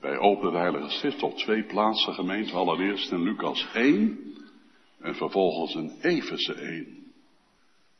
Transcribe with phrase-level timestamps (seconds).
[0.00, 2.52] Wij openen het Heilige Schrift op twee plaatsen gemeente.
[2.52, 4.34] Allereerst in Lucas 1
[5.00, 7.12] en vervolgens in Efeze 1.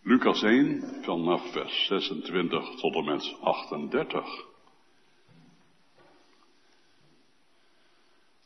[0.03, 4.47] Lucas 1 vanaf vers 26 tot en met 38.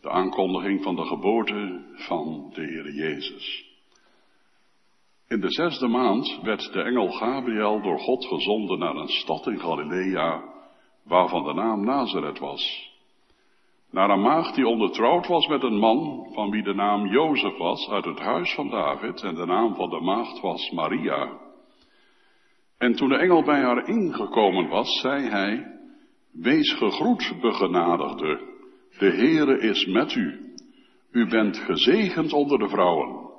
[0.01, 3.71] De aankondiging van de geboorte van de Heer Jezus.
[5.29, 9.61] In de zesde maand werd de engel Gabriel door God gezonden naar een stad in
[9.61, 10.45] Galilea,
[11.03, 12.92] waarvan de naam Nazareth was.
[13.93, 17.89] Naar een maagd die ondertrouwd was met een man, van wie de naam Jozef was,
[17.91, 21.39] uit het huis van David, en de naam van de maagd was Maria.
[22.79, 25.67] En toen de engel bij haar ingekomen was, zei hij,
[26.33, 28.41] Wees gegroet, begenadigde,
[28.99, 30.55] de Heere is met u.
[31.11, 33.31] U bent gezegend onder de vrouwen.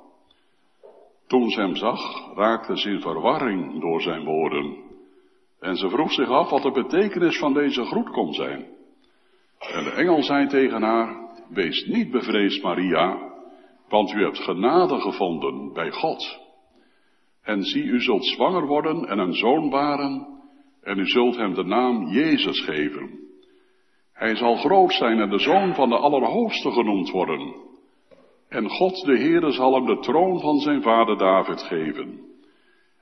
[1.26, 4.76] Toen ze hem zag, raakte ze in verwarring door zijn woorden.
[5.60, 8.73] En ze vroeg zich af wat de betekenis van deze groet kon zijn.
[9.72, 11.16] En de engel zei tegen haar,
[11.48, 13.32] wees niet bevreesd Maria,
[13.88, 16.40] want u hebt genade gevonden bij God.
[17.42, 20.26] En zie, u zult zwanger worden en een zoon baren,
[20.82, 23.22] en u zult hem de naam Jezus geven.
[24.12, 27.54] Hij zal groot zijn en de zoon van de Allerhoogste genoemd worden.
[28.48, 32.33] En God de Heere zal hem de troon van zijn vader David geven.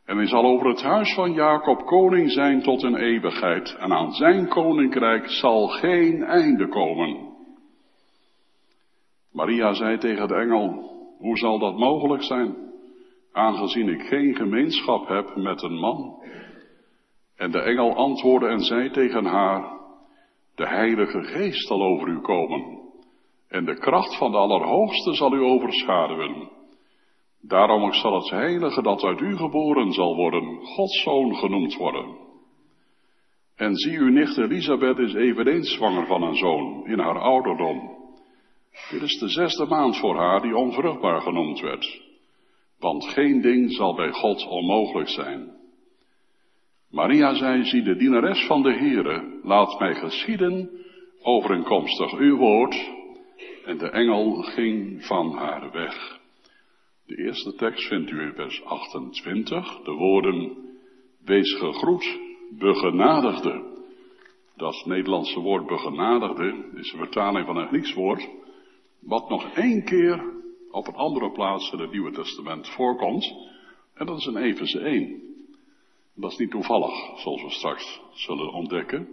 [0.06, 3.76] En hij zal over het huis van Jacob koning zijn tot een eeuwigheid.
[3.78, 7.30] En aan zijn koninkrijk zal geen einde komen.
[9.32, 12.56] Maria zei tegen de engel, hoe zal dat mogelijk zijn?
[13.32, 16.22] Aangezien ik geen gemeenschap heb met een man.
[17.36, 19.80] En de engel antwoordde en zei tegen haar,
[20.54, 22.80] de Heilige Geest zal over u komen.
[23.48, 26.50] En de kracht van de Allerhoogste zal u overschaduwen.
[27.42, 32.16] Daarom zal het heilige dat uit u geboren zal worden, Gods zoon genoemd worden.
[33.56, 38.00] En zie uw nicht Elisabeth is eveneens zwanger van een zoon in haar ouderdom.
[38.90, 42.00] Dit is de zesde maand voor haar die onvruchtbaar genoemd werd.
[42.78, 45.50] Want geen ding zal bij God onmogelijk zijn.
[46.90, 50.70] Maria zei, zie de dienares van de Heere, laat mij geschieden
[51.22, 52.90] overeenkomstig uw woord.
[53.64, 56.20] En de engel ging van haar weg.
[57.06, 60.56] De eerste tekst vindt u in vers 28, de woorden,
[61.24, 62.18] wees gegroet,
[62.58, 63.70] begenadigde.
[64.56, 68.28] Dat Nederlandse woord begenadigde is een vertaling van een Grieks woord,
[69.00, 70.32] wat nog één keer
[70.70, 73.34] op een andere plaats in het Nieuwe Testament voorkomt,
[73.94, 75.22] en dat is in Efeze 1.
[76.14, 79.08] Dat is niet toevallig, zoals we straks zullen ontdekken.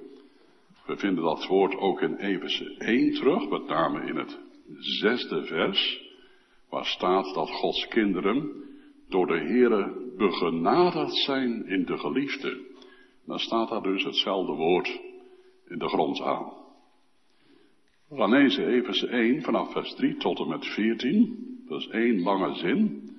[0.86, 4.40] We vinden dat woord ook in Efeze 1 terug, met name in het
[4.78, 6.09] zesde vers
[6.70, 8.52] waar staat dat Gods kinderen
[9.10, 12.68] door de Heere begenadigd zijn in de geliefde.
[13.26, 15.00] Dan staat daar dus hetzelfde woord
[15.68, 16.58] in de grond aan.
[18.10, 21.64] Lezen Efeze 1 vanaf vers 3 tot en met 14.
[21.68, 23.10] Dat is één lange zin.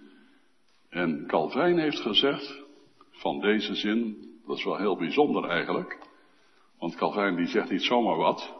[0.88, 2.62] En Calvijn heeft gezegd
[3.10, 5.98] van deze zin, dat is wel heel bijzonder eigenlijk.
[6.78, 8.59] Want Calvijn die zegt niet zomaar wat.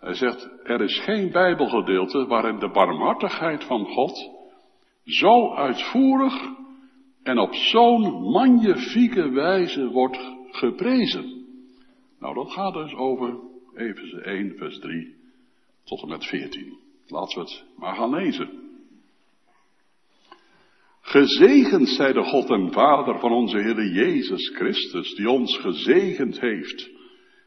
[0.00, 4.30] Hij zegt, er is geen bijbelgedeelte waarin de barmhartigheid van God
[5.04, 6.48] zo uitvoerig
[7.22, 11.46] en op zo'n magnifieke wijze wordt geprezen.
[12.20, 13.38] Nou, dat gaat dus over
[13.74, 15.14] Efeze 1, vers 3
[15.84, 16.78] tot en met 14.
[17.06, 18.50] Laten we het maar gaan lezen.
[21.00, 26.90] Gezegend zij de God en Vader van onze Heer Jezus Christus, die ons gezegend heeft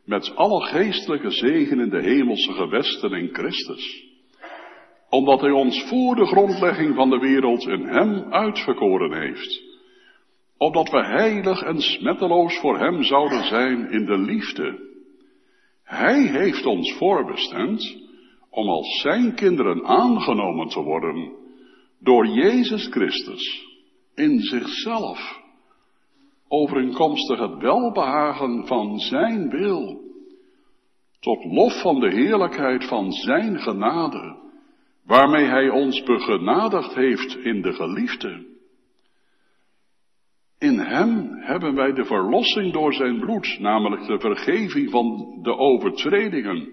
[0.05, 4.11] met alle geestelijke zegen in de hemelse gewesten in Christus.
[5.09, 9.61] Omdat Hij ons voor de grondlegging van de wereld in Hem uitverkoren heeft.
[10.57, 14.91] Opdat we heilig en smetteloos voor Hem zouden zijn in de liefde.
[15.83, 17.97] Hij heeft ons voorbestemd
[18.49, 21.31] om als Zijn kinderen aangenomen te worden
[21.99, 23.65] door Jezus Christus
[24.15, 25.42] in zichzelf
[26.53, 30.01] overeenkomstig het welbehagen van Zijn wil,
[31.19, 34.37] tot lof van de heerlijkheid van Zijn genade,
[35.05, 38.45] waarmee Hij ons begenadigd heeft in de geliefde.
[40.59, 46.69] In Hem hebben wij de verlossing door Zijn bloed, namelijk de vergeving van de overtredingen,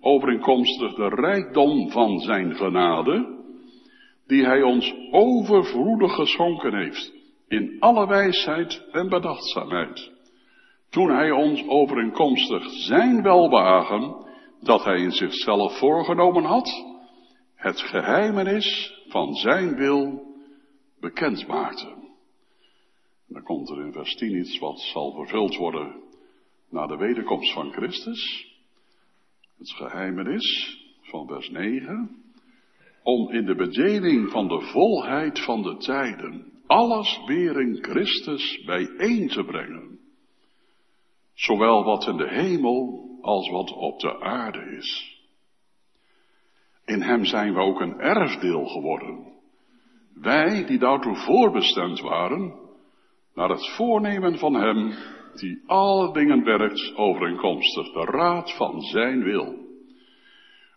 [0.00, 3.40] overeenkomstig de rijkdom van Zijn genade,
[4.26, 7.21] die Hij ons overvloedig geschonken heeft
[7.52, 10.10] in alle wijsheid en bedachtzaamheid.
[10.90, 14.26] Toen hij ons overeenkomstig zijn welbehagen,
[14.60, 16.84] dat hij in zichzelf voorgenomen had,
[17.54, 20.26] het geheimenis van zijn wil
[21.00, 22.00] bekend maakte.
[23.28, 26.02] dan komt er in vers 10 iets wat zal vervuld worden
[26.70, 28.46] na de wederkomst van Christus.
[29.58, 32.22] Het geheimenis van vers 9.
[33.02, 39.28] Om in de bedeling van de volheid van de tijden alles weer in Christus bijeen
[39.28, 39.98] te brengen.
[41.34, 45.20] Zowel wat in de hemel als wat op de aarde is.
[46.84, 49.32] In hem zijn we ook een erfdeel geworden.
[50.14, 52.54] Wij die daartoe voorbestemd waren,
[53.34, 54.94] naar het voornemen van hem
[55.34, 59.54] die alle dingen werkt overeenkomstig de raad van zijn wil.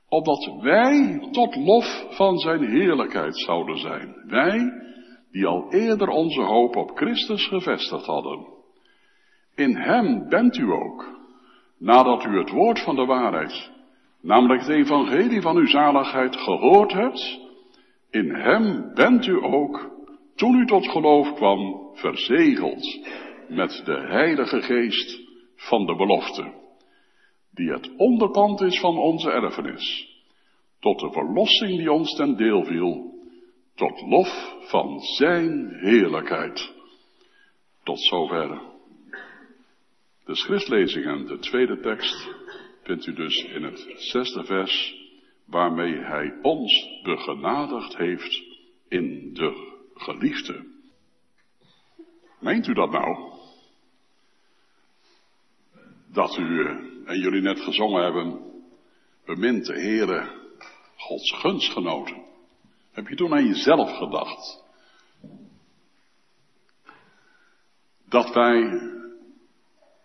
[0.10, 4.24] Opdat wij tot lof van zijn heerlijkheid zouden zijn.
[4.28, 4.84] Wij
[5.36, 8.46] die al eerder onze hoop op Christus gevestigd hadden.
[9.56, 11.20] In hem bent u ook,
[11.80, 13.72] nadat u het woord van de waarheid,
[14.22, 17.40] namelijk het evangelie van uw zaligheid, gehoord hebt,
[18.10, 19.90] in hem bent u ook,
[20.36, 23.08] toen u tot geloof kwam, verzegeld
[23.48, 25.20] met de Heilige Geest
[25.56, 26.54] van de belofte,
[27.54, 30.08] die het onderpand is van onze erfenis,
[30.80, 33.15] tot de verlossing die ons ten deel viel,
[33.76, 36.74] tot lof van Zijn heerlijkheid.
[37.84, 38.62] Tot zover
[40.26, 41.28] de schriftlezingen.
[41.28, 42.30] De tweede tekst
[42.84, 44.96] vindt u dus in het zesde vers,
[45.46, 48.44] waarmee Hij ons begenadigd heeft
[48.88, 50.74] in de geliefde.
[52.40, 53.34] Meent u dat nou?
[56.14, 56.66] Dat u
[57.06, 58.42] en jullie net gezongen hebben,
[59.26, 60.30] bemint de Heere
[60.98, 62.35] Gods gunstgenoten.
[62.96, 64.64] Heb je toen aan jezelf gedacht?
[68.06, 68.82] Dat wij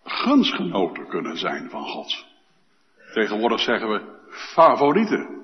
[0.05, 2.27] gunstgenoten kunnen zijn van God.
[3.13, 5.39] Tegenwoordig zeggen we favorieten.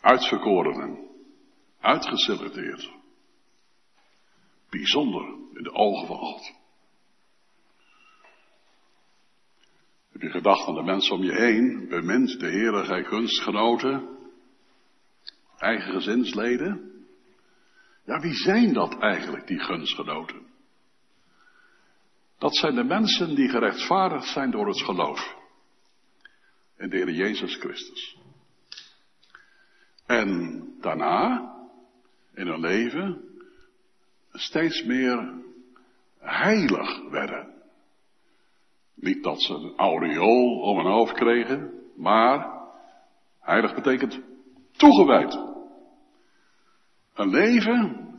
[0.00, 1.08] Uitverkorenen.
[1.80, 2.92] Uitgeselecteerd.
[4.70, 5.22] Bijzonder
[5.54, 6.52] in de ogen van God.
[10.12, 11.88] Heb je gedacht aan de mensen om je heen?
[11.88, 14.11] Bemint de Heere gij gunstgenoten?
[15.62, 16.90] Eigen gezinsleden?
[18.04, 20.46] Ja, wie zijn dat eigenlijk, die gunstgenoten?
[22.38, 25.36] Dat zijn de mensen die gerechtvaardigd zijn door het geloof.
[26.76, 28.16] In de Heer Jezus Christus.
[30.06, 31.54] En daarna,
[32.34, 33.24] in hun leven,
[34.32, 35.34] steeds meer
[36.18, 37.54] heilig werden.
[38.94, 42.60] Niet dat ze een aureool om hun hoofd kregen, maar
[43.40, 44.20] heilig betekent
[44.72, 45.51] toegewijd.
[47.14, 48.10] Een leven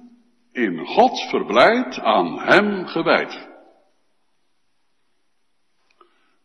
[0.51, 3.51] in God verblijd, aan Hem gewijd.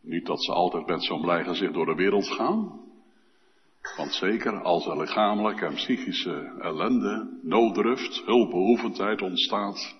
[0.00, 2.86] Niet dat ze altijd met zo'n blij gezicht door de wereld gaan.
[3.96, 9.96] Want zeker als er lichamelijke en psychische ellende, nooddruft, hulpbehoevendheid ontstaat,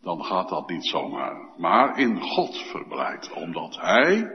[0.00, 1.54] dan gaat dat niet zomaar.
[1.56, 4.30] Maar in God verblijd, omdat Hij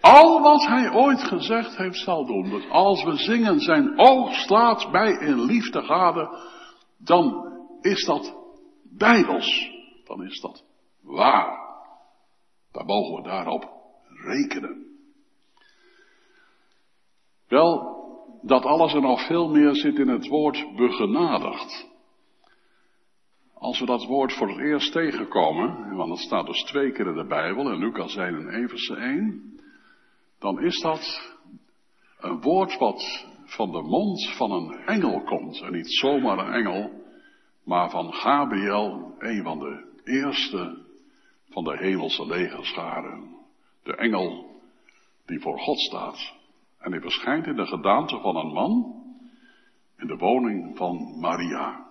[0.00, 2.50] al wat Hij ooit gezegd heeft zal doen.
[2.50, 6.38] Dat als we zingen zijn oog slaat bij in liefde gade,
[6.98, 8.34] dan is dat
[8.82, 9.70] bijbels.
[10.04, 10.64] Dan is dat
[11.02, 11.64] waar.
[12.72, 13.70] Daar mogen we daarop
[14.08, 14.86] rekenen.
[17.48, 17.96] Wel,
[18.42, 21.94] dat alles en nog veel meer zit in het woord begenadigd.
[23.54, 27.16] Als we dat woord voor het eerst tegenkomen, want dat staat dus twee keer in
[27.16, 29.60] de Bijbel, in Lucas 1 en Everse 1,
[30.38, 31.34] dan is dat
[32.18, 35.60] een woord wat van de mond van een engel komt.
[35.60, 36.90] En niet zomaar een engel,
[37.64, 40.84] maar van Gabriel, een van de eerste
[41.50, 43.36] van de hemelse legerscharen.
[43.82, 44.46] De engel
[45.26, 46.34] die voor God staat.
[46.78, 49.02] En hij verschijnt in de gedaante van een man
[49.98, 51.86] in de woning van Maria.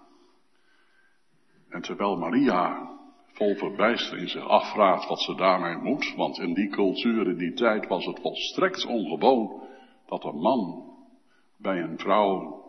[1.69, 2.94] En terwijl Maria
[3.35, 7.87] vol verbijstering zich afvraagt wat ze daarmee moet, want in die cultuur, in die tijd
[7.87, 9.61] was het volstrekt ongewoon
[10.05, 10.83] dat een man
[11.57, 12.63] bij een vrouw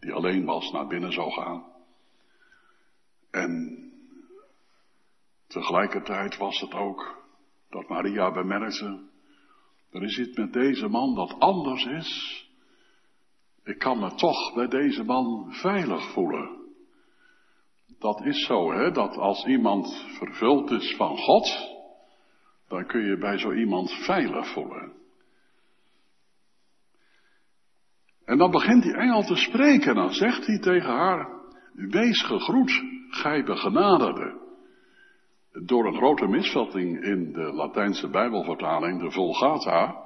[0.00, 1.64] die alleen was naar binnen zou gaan.
[3.30, 3.78] En
[5.46, 7.24] tegelijkertijd was het ook
[7.70, 9.10] dat Maria bemerkte
[9.92, 12.40] er is iets met deze man dat anders is.
[13.64, 16.61] Ik kan me toch bij deze man veilig voelen.
[18.02, 21.70] Dat is zo, hè, dat als iemand vervuld is van God,
[22.68, 24.92] dan kun je bij zo iemand veilig voelen.
[28.24, 31.28] En dan begint die engel te spreken en dan zegt hij tegen haar,
[31.72, 34.40] wees gegroet, gij begenadigde
[35.52, 39.96] door een grote misvatting in de Latijnse Bijbelvertaling, de Vulgata,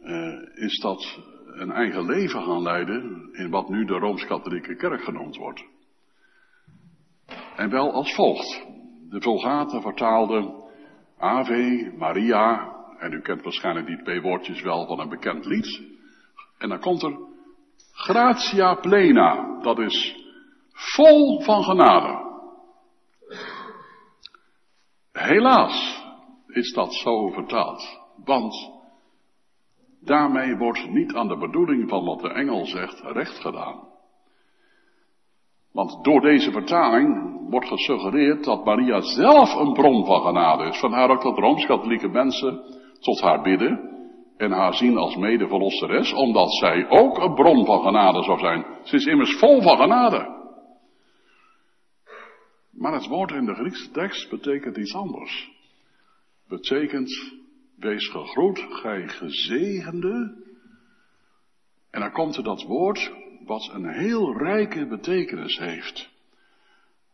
[0.00, 5.36] eh, is dat een eigen leven gaan leiden in wat nu de Rooms-Katholieke Kerk genoemd
[5.36, 5.71] wordt.
[7.56, 8.66] En wel als volgt.
[9.08, 10.60] De Vulgata vertaalde
[11.18, 15.82] Ave Maria, en u kent waarschijnlijk die twee woordjes wel van een bekend lied.
[16.58, 17.18] En dan komt er
[17.92, 20.16] gratia plena, dat is
[20.72, 22.30] vol van genade.
[25.12, 26.02] Helaas
[26.46, 28.70] is dat zo vertaald, want
[30.00, 33.91] daarmee wordt niet aan de bedoeling van wat de engel zegt recht gedaan.
[35.72, 40.78] Want door deze vertaling wordt gesuggereerd dat Maria zelf een bron van genade is.
[40.78, 42.60] Vandaar ook dat Rooms-Katholieke mensen
[43.00, 43.90] tot haar bidden
[44.36, 48.64] en haar zien als medeverlosseres, omdat zij ook een bron van genade zou zijn.
[48.82, 50.40] Ze is immers vol van genade.
[52.70, 55.50] Maar het woord in de Griekse tekst betekent iets anders.
[56.48, 57.32] Betekent,
[57.76, 60.34] wees gegroet, gij gezegende.
[61.90, 66.10] En dan komt er dat woord wat een heel rijke betekenis heeft.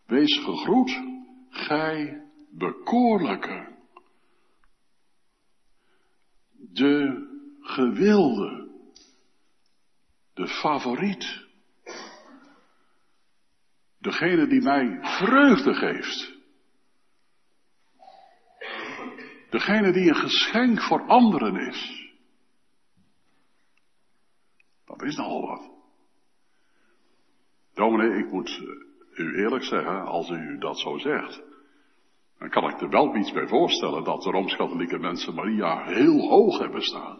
[0.07, 1.03] Wees gegroet,
[1.51, 3.77] gij bekoorlijke.
[6.73, 7.27] De
[7.61, 8.69] gewilde.
[10.35, 11.47] De favoriet.
[13.99, 16.37] Degene die mij vreugde geeft.
[19.51, 22.11] Degene die een geschenk voor anderen is.
[24.85, 25.78] Dat is nogal wat.
[27.79, 31.43] Dominee, ik moet eh, u eerlijk zeggen, als u dat zo zegt,
[32.39, 36.59] dan kan ik er wel iets bij voorstellen dat de Rooms-Katholieke mensen Maria heel hoog
[36.59, 37.19] hebben staan.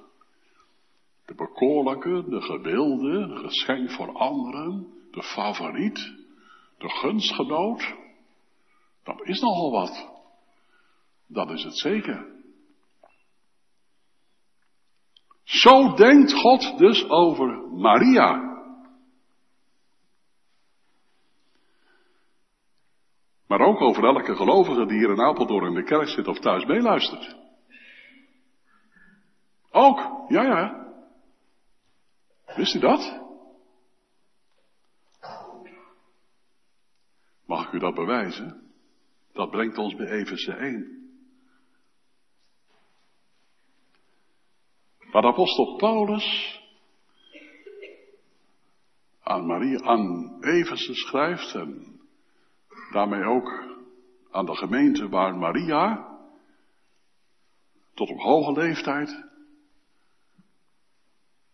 [1.27, 6.13] De bekoorlijke, de gewilde, de geschenk voor anderen, de favoriet,
[6.79, 7.95] de gunstgenoot.
[9.05, 10.11] Dat is nogal wat.
[11.27, 12.27] Dat is het zeker.
[15.45, 18.48] Zo denkt God dus over Maria.
[23.49, 26.65] Maar ook over elke gelovige die hier in Apeldoorn in de kerk zit of thuis
[26.65, 27.37] meeluistert.
[29.71, 30.87] Ook, ja ja.
[32.57, 33.27] Wist u dat?
[37.47, 38.73] Mag ik u dat bewijzen?
[39.33, 40.97] Dat brengt ons bij Efeze 1.
[45.11, 46.59] Waar apostel Paulus
[49.23, 51.98] aan, Maria, aan Efeze schrijft en
[52.91, 53.77] Daarmee ook
[54.31, 56.17] aan de gemeente waar Maria
[57.95, 59.25] tot op hoge leeftijd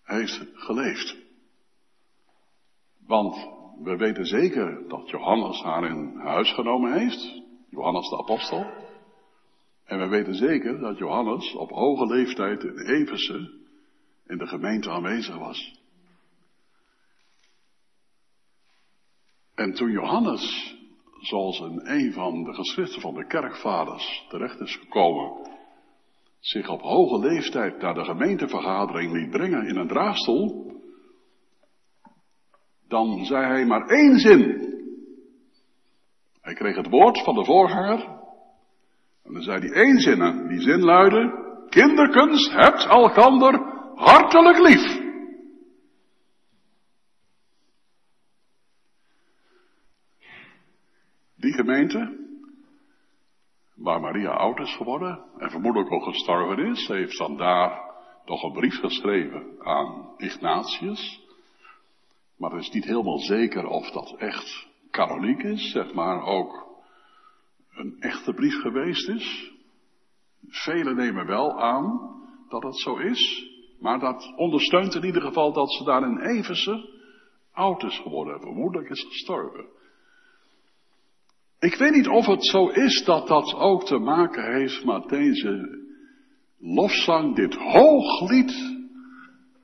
[0.03, 1.17] heeft geleefd.
[3.07, 3.35] Want
[3.83, 8.67] we weten zeker dat Johannes haar in huis genomen heeft, Johannes de apostel.
[9.85, 13.63] En we weten zeker dat Johannes op hoge leeftijd in Efeze
[14.27, 15.83] in de gemeente aanwezig was.
[19.55, 20.75] En toen Johannes
[21.25, 25.51] zoals in een van de geschriften van de kerkvaders terecht is gekomen,
[26.41, 30.73] zich op hoge leeftijd naar de gemeentevergadering liet brengen in een draagstoel,
[32.89, 34.73] dan zei hij maar één zin.
[36.41, 38.01] Hij kreeg het woord van de voorganger
[39.25, 43.55] en dan zei hij één zin en die zin luidde, kinderkens, hebt elkander
[43.95, 45.04] hartelijk lief.
[51.45, 52.19] Die gemeente,
[53.75, 57.81] waar Maria oud is geworden en vermoedelijk ook gestorven is, heeft dan daar
[58.25, 61.21] nog een brief geschreven aan Ignatius.
[62.37, 66.67] Maar het is niet helemaal zeker of dat echt kanoniek is, zeg maar ook
[67.75, 69.53] een echte brief geweest is.
[70.49, 72.01] Velen nemen wel aan
[72.49, 76.89] dat het zo is, maar dat ondersteunt in ieder geval dat ze daar in Everse
[77.53, 79.83] oud is geworden en vermoedelijk is gestorven.
[81.65, 85.79] Ik weet niet of het zo is dat dat ook te maken heeft met deze
[86.59, 88.53] lofzang, dit hooglied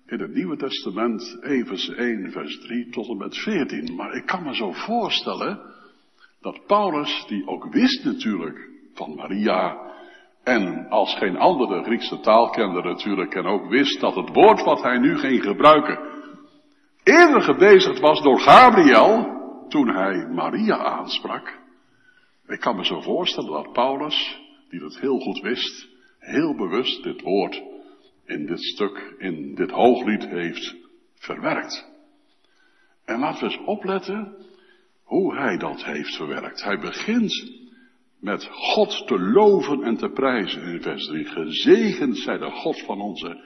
[0.06, 3.94] in het Nieuwe Testament, Evers 1, vers 3 tot en met 14.
[3.94, 5.60] Maar ik kan me zo voorstellen
[6.40, 9.76] dat Paulus, die ook wist natuurlijk van Maria,
[10.44, 14.98] en als geen andere Griekse taalkender natuurlijk, en ook wist dat het woord wat hij
[14.98, 15.98] nu ging gebruiken,
[17.04, 19.38] eerder gebezigd was door Gabriel,
[19.68, 21.58] toen hij Maria aansprak.
[22.50, 25.88] Ik kan me zo voorstellen dat Paulus, die dat heel goed wist,
[26.18, 27.62] heel bewust dit woord
[28.24, 30.76] in dit stuk, in dit hooglied heeft
[31.14, 31.88] verwerkt.
[33.04, 34.36] En laten we eens opletten
[35.02, 36.62] hoe hij dat heeft verwerkt.
[36.62, 37.52] Hij begint
[38.20, 41.24] met God te loven en te prijzen in vers 3.
[41.24, 43.40] Gezegend zij de God van onze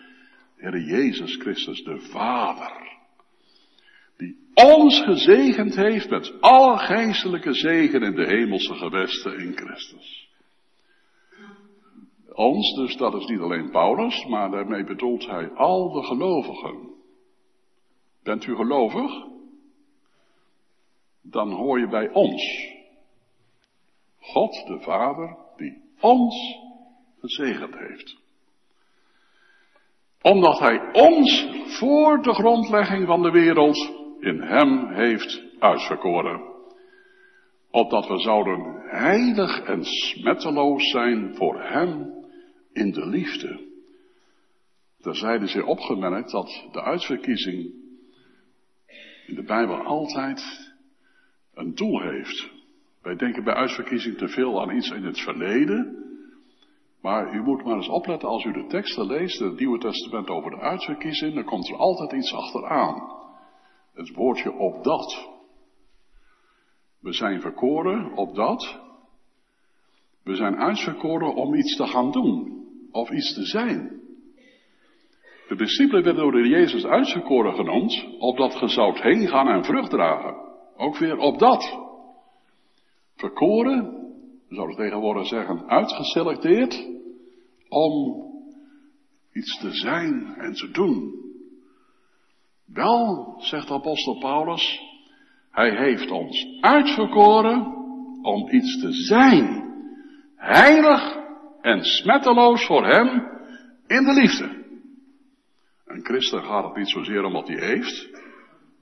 [0.56, 2.94] Heer Jezus Christus, de Vader
[4.16, 10.28] die ons gezegend heeft met alle geestelijke zegen in de hemelse gewesten in Christus.
[12.33, 16.92] Ons, dus dat is niet alleen Paulus, maar daarmee bedoelt hij al de gelovigen.
[18.23, 19.12] Bent u gelovig?
[21.23, 22.73] Dan hoor je bij ons.
[24.21, 26.59] God de Vader die ons
[27.21, 28.16] gezegend heeft.
[30.23, 33.94] Omdat hij ons voor de grondlegging van de wereld
[34.25, 36.52] in hem heeft uitverkoren.
[37.71, 42.12] Opdat we zouden heilig en smetteloos zijn voor hem
[42.73, 43.61] in de liefde.
[45.00, 47.73] Terzijde zeer opgemerkt dat de uitverkiezing
[49.26, 50.73] in de Bijbel altijd
[51.54, 52.50] een doel heeft.
[53.02, 56.04] Wij denken bij uitverkiezing te veel aan iets in het verleden.
[57.00, 60.50] Maar u moet maar eens opletten als u de teksten leest, het Nieuwe Testament over
[60.50, 63.23] de uitverkiezing, dan komt er altijd iets achteraan.
[63.95, 65.29] Het woordje op dat.
[67.01, 68.81] We zijn verkoren op dat.
[70.23, 72.67] We zijn uitverkoren om iets te gaan doen.
[72.91, 74.03] Of iets te zijn.
[75.49, 79.91] De discipelen werden door de Jezus uitverkoren genoemd, opdat ge zoudt heen gaan en vrucht
[79.91, 80.35] dragen.
[80.77, 81.79] Ook weer op dat.
[83.17, 83.83] Verkoren,
[84.49, 86.89] we zouden tegenwoordig zeggen, uitgeselecteerd,
[87.69, 88.25] om
[89.33, 91.24] iets te zijn en te doen.
[92.66, 94.80] Wel, zegt apostel Paulus,
[95.50, 97.75] hij heeft ons uitverkoren
[98.23, 99.73] om iets te zijn.
[100.37, 101.16] Heilig
[101.61, 103.09] en smetteloos voor hem
[103.87, 104.64] in de liefde.
[105.87, 108.09] Een christen gaat het niet zozeer om wat hij heeft,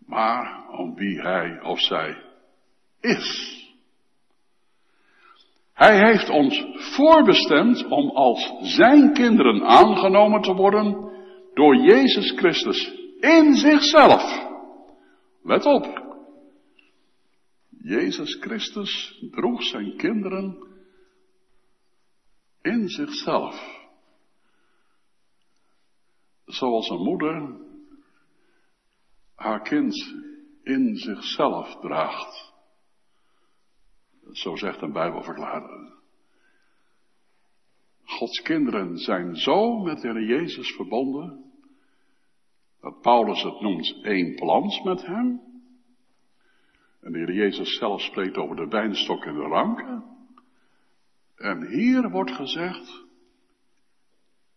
[0.07, 2.17] maar om wie hij of zij
[3.01, 3.61] is.
[5.75, 11.11] Hij heeft ons voorbestemd om als zijn kinderen aangenomen te worden
[11.55, 14.51] door Jezus Christus in zichzelf.
[15.43, 16.01] Let op.
[17.83, 20.67] Jezus Christus droeg zijn kinderen
[22.63, 23.81] in zichzelf.
[26.45, 27.57] Zoals een moeder
[29.35, 30.15] haar kind
[30.63, 32.53] in zichzelf draagt.
[34.33, 35.93] Zo zegt een Bijbelverklarer.
[38.05, 41.52] Gods kinderen zijn zo met de Jezus verbonden,
[42.83, 45.41] dat Paulus het noemt één plans met hem.
[47.01, 50.05] En de Heer Jezus zelf spreekt over de wijnstok en de ranken.
[51.37, 53.05] En hier wordt gezegd,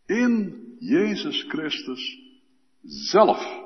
[0.05, 2.19] in Jezus Christus
[2.83, 3.63] zelf.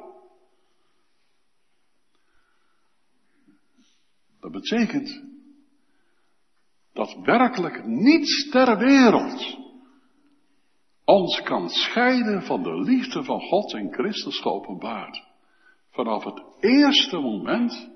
[4.39, 5.23] Dat betekent
[6.93, 9.68] dat werkelijk niets ter wereld
[11.09, 15.23] ons kan scheiden van de liefde van God in Christus geopenbaard.
[15.91, 17.91] Vanaf het eerste moment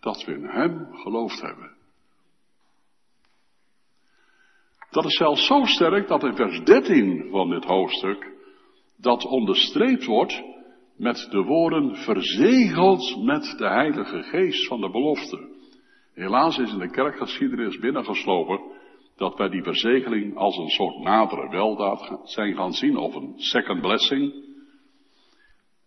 [0.00, 1.74] dat we in Hem geloofd hebben.
[4.90, 8.32] Dat is zelfs zo sterk dat in vers 13 van dit hoofdstuk
[8.96, 10.42] dat onderstreept wordt
[10.96, 15.48] met de woorden verzegeld met de Heilige Geest van de belofte.
[16.14, 18.75] Helaas is in de kerkgeschiedenis binnengeslopen
[19.16, 23.80] dat wij die verzegeling als een soort nadere weldaad zijn gaan zien, of een second
[23.80, 24.44] blessing.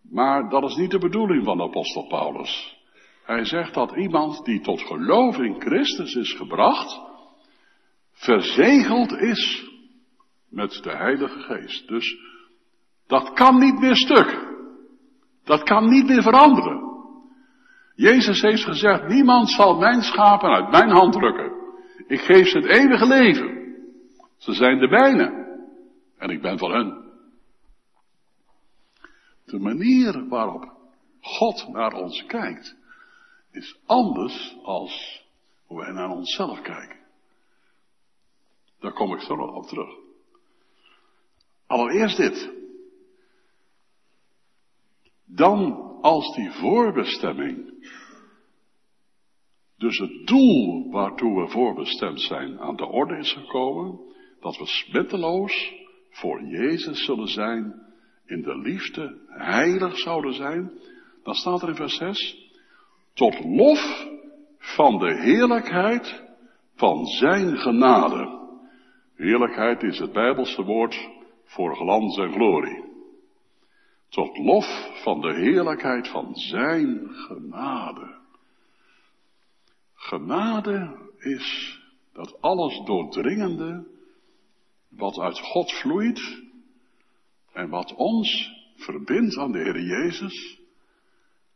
[0.09, 2.77] Maar dat is niet de bedoeling van de apostel Paulus.
[3.25, 6.99] Hij zegt dat iemand die tot geloof in Christus is gebracht,
[8.11, 9.69] verzegeld is
[10.49, 11.87] met de Heilige Geest.
[11.87, 12.17] Dus
[13.07, 14.47] dat kan niet meer stuk.
[15.43, 16.87] Dat kan niet meer veranderen.
[17.95, 21.58] Jezus heeft gezegd, niemand zal mijn schapen uit mijn hand drukken.
[22.09, 23.75] Ik geef ze het eeuwige leven.
[24.37, 25.57] Ze zijn de mijne.
[26.17, 27.11] En ik ben van hen.
[29.45, 30.71] De manier waarop
[31.21, 32.75] God naar ons kijkt,
[33.51, 35.25] is anders als
[35.65, 36.99] hoe wij naar onszelf kijken.
[38.79, 39.89] Daar kom ik zo op terug.
[41.67, 42.53] Allereerst dit.
[45.25, 47.87] Dan als die voorbestemming,
[49.79, 53.99] dus het doel waartoe we voorbestemd zijn, aan de orde is gekomen,
[54.39, 55.73] dat we smetteloos
[56.09, 57.87] voor Jezus zullen zijn,
[58.25, 60.71] in de liefde heilig zouden zijn,
[61.23, 62.51] dan staat er in vers 6,
[63.13, 64.07] tot lof
[64.57, 66.23] van de heerlijkheid
[66.75, 68.37] van zijn genade.
[69.15, 71.09] Heerlijkheid is het Bijbelse woord
[71.43, 72.87] voor glans en glorie
[74.09, 74.65] tot lof
[75.03, 78.18] van de heerlijkheid van Zijn genade.
[79.99, 81.79] Genade is
[82.13, 83.88] dat alles doordringende
[84.89, 86.41] wat uit God vloeit
[87.53, 90.59] en wat ons verbindt aan de Heer Jezus,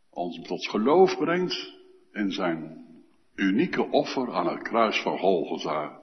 [0.10, 1.74] ons tot geloof brengt
[2.12, 2.86] in Zijn
[3.36, 6.02] unieke offer aan het kruis van Golgotha.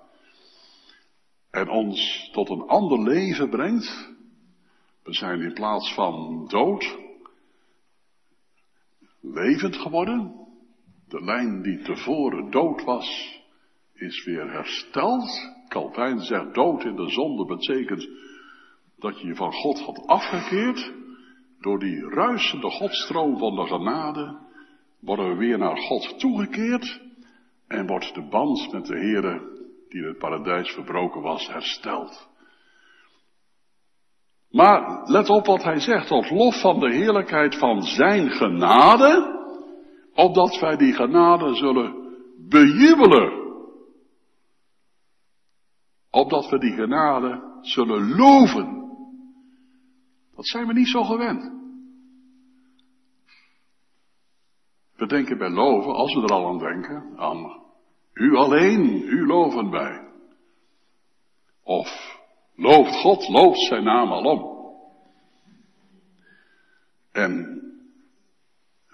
[1.51, 4.09] en ons tot een ander leven brengt.
[5.03, 6.99] We zijn in plaats van dood
[9.21, 10.40] levend geworden.
[11.11, 13.41] De lijn die tevoren dood was,
[13.95, 15.55] is weer hersteld.
[15.69, 18.09] Calvijn zegt dood in de zonde betekent
[18.99, 20.93] dat je je van God had afgekeerd.
[21.61, 24.39] Door die ruisende godstroom van de genade
[25.01, 27.01] worden we weer naar God toegekeerd
[27.69, 32.29] en wordt de band met de Heere die in het paradijs verbroken was hersteld.
[34.51, 39.40] Maar let op wat hij zegt, tot lof van de heerlijkheid van zijn genade,
[40.15, 41.95] opdat wij die genade zullen
[42.49, 43.39] bejubelen.
[46.11, 48.79] Opdat we die genade zullen loven.
[50.35, 51.59] Dat zijn we niet zo gewend.
[54.97, 57.61] We denken bij loven, als we er al aan denken, aan
[58.13, 60.09] u alleen, u loven wij.
[61.63, 62.19] Of
[62.55, 64.59] looft God, looft zijn naam alom.
[67.13, 67.60] En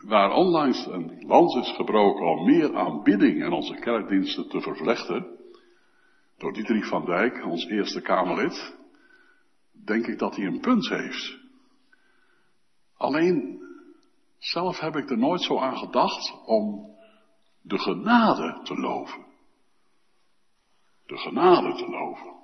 [0.06, 5.26] waar onlangs een lans is gebroken om meer aanbidding en onze kerkdiensten te vervlechten,
[6.38, 8.76] door Dietrich van Dijk, ons eerste Kamerlid,
[9.84, 11.38] denk ik dat hij een punt heeft.
[12.96, 13.62] Alleen,
[14.38, 16.94] zelf heb ik er nooit zo aan gedacht om
[17.62, 19.24] de genade te loven.
[21.06, 22.34] De genade te loven.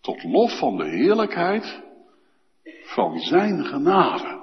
[0.00, 1.82] Tot lof van de heerlijkheid
[2.84, 4.39] van zijn genade.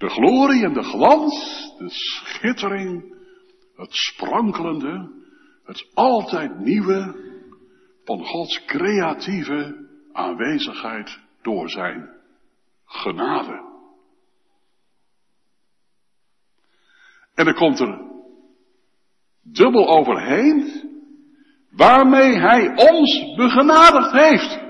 [0.00, 1.34] De glorie en de glans,
[1.78, 3.14] de schittering,
[3.74, 5.10] het sprankelende,
[5.64, 7.28] het altijd nieuwe
[8.04, 12.10] van Gods creatieve aanwezigheid door zijn
[12.84, 13.68] genade.
[17.34, 18.00] En er komt er
[19.42, 20.88] dubbel overheen,
[21.70, 24.60] waarmee hij ons begenadigd heeft.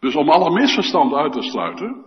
[0.00, 2.05] Dus om alle misverstand uit te sluiten,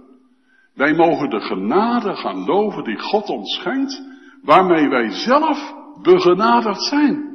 [0.80, 4.04] wij mogen de genade gaan loven die God ons schenkt,
[4.42, 7.28] waarmee wij zelf begenadigd zijn.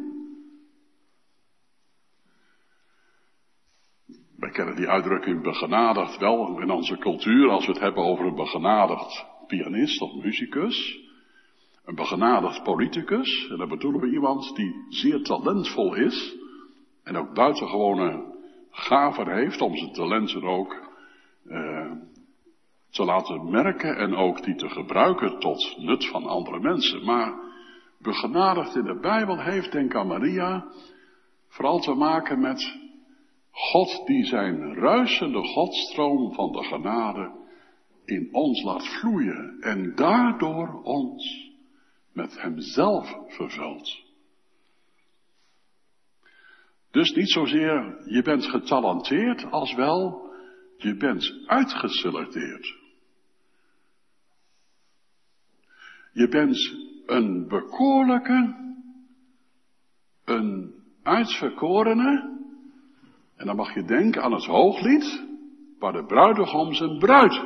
[4.36, 8.34] Wij kennen die uitdrukking begenadigd wel in onze cultuur als we het hebben over een
[8.34, 10.98] begenadigd pianist of muzikus.
[11.84, 13.48] Een begenadigd politicus.
[13.50, 16.36] En dan bedoelen we iemand die zeer talentvol is.
[17.02, 18.24] En ook buitengewone
[18.70, 20.92] gaven heeft om zijn talenten ook
[21.48, 21.90] eh,
[22.94, 27.04] te laten merken en ook die te gebruiken tot nut van andere mensen.
[27.04, 27.34] Maar
[27.98, 30.64] begenadigd in de Bijbel heeft, denk aan Maria,
[31.48, 32.78] vooral te maken met
[33.50, 37.32] God die zijn ruisende godstroom van de genade
[38.04, 41.52] in ons laat vloeien en daardoor ons
[42.12, 44.02] met hemzelf vervult.
[46.90, 50.32] Dus niet zozeer je bent getalenteerd als wel
[50.76, 52.83] je bent uitgeselecteerd.
[56.14, 56.56] Je bent
[57.06, 58.54] een bekoorlijke,
[60.24, 62.32] een uitverkorene,
[63.36, 65.24] en dan mag je denken aan het hooglied,
[65.78, 67.44] waar de bruidegom zijn bruid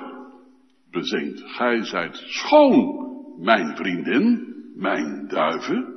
[0.91, 1.41] bezingt.
[1.41, 3.07] Gij zijt schoon,
[3.39, 5.97] mijn vriendin, mijn duiven.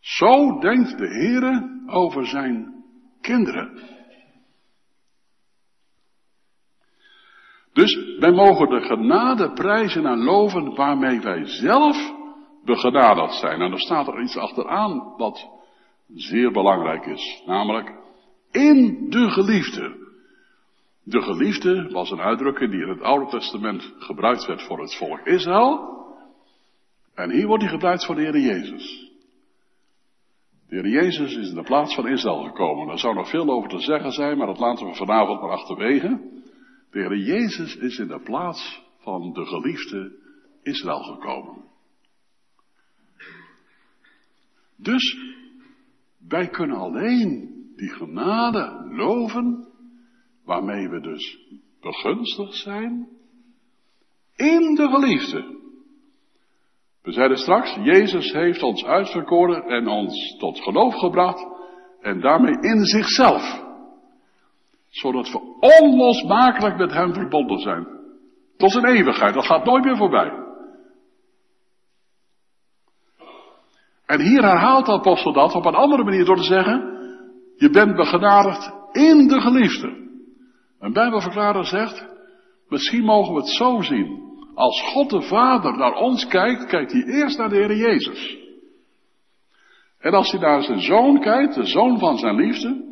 [0.00, 2.84] Zo denkt de Heere over zijn
[3.20, 3.80] kinderen.
[7.72, 12.12] Dus wij mogen de genade prijzen en loven waarmee wij zelf
[12.64, 13.60] begenadigd zijn.
[13.60, 15.48] En er staat er iets achteraan wat
[16.14, 17.42] zeer belangrijk is.
[17.46, 17.94] Namelijk
[18.50, 20.04] in de geliefde.
[21.02, 25.20] De geliefde was een uitdrukking die in het Oude Testament gebruikt werd voor het volk
[25.20, 25.94] Israël.
[27.14, 29.10] En hier wordt die gebruikt voor de Heer Jezus.
[30.68, 32.86] De Heer Jezus is in de plaats van Israël gekomen.
[32.86, 36.35] Daar zou nog veel over te zeggen zijn, maar dat laten we vanavond maar achterwege.
[36.96, 40.12] De Heer Jezus is in de plaats van de geliefde
[40.62, 41.64] Israël gekomen.
[44.76, 45.16] Dus
[46.28, 49.68] wij kunnen alleen die genade loven,
[50.44, 51.38] waarmee we dus
[51.80, 53.08] begunstigd zijn,
[54.36, 55.58] in de geliefde.
[57.02, 61.46] We zeiden straks, Jezus heeft ons uitverkoren en ons tot geloof gebracht
[62.00, 63.64] en daarmee in zichzelf.
[64.88, 67.86] Zodat we onlosmakelijk met Hem verbonden zijn.
[68.56, 70.44] Tot zijn eeuwigheid, dat gaat nooit meer voorbij.
[74.06, 76.96] En hier herhaalt de apostel dat op een andere manier door te zeggen,
[77.56, 80.04] je bent begenadigd in de geliefde.
[80.80, 82.06] Een bijbelverklarer zegt,
[82.68, 84.24] misschien mogen we het zo zien.
[84.54, 88.36] Als God de Vader naar ons kijkt, kijkt hij eerst naar de Heer Jezus.
[89.98, 92.84] En als hij naar zijn zoon kijkt, de zoon van zijn liefde,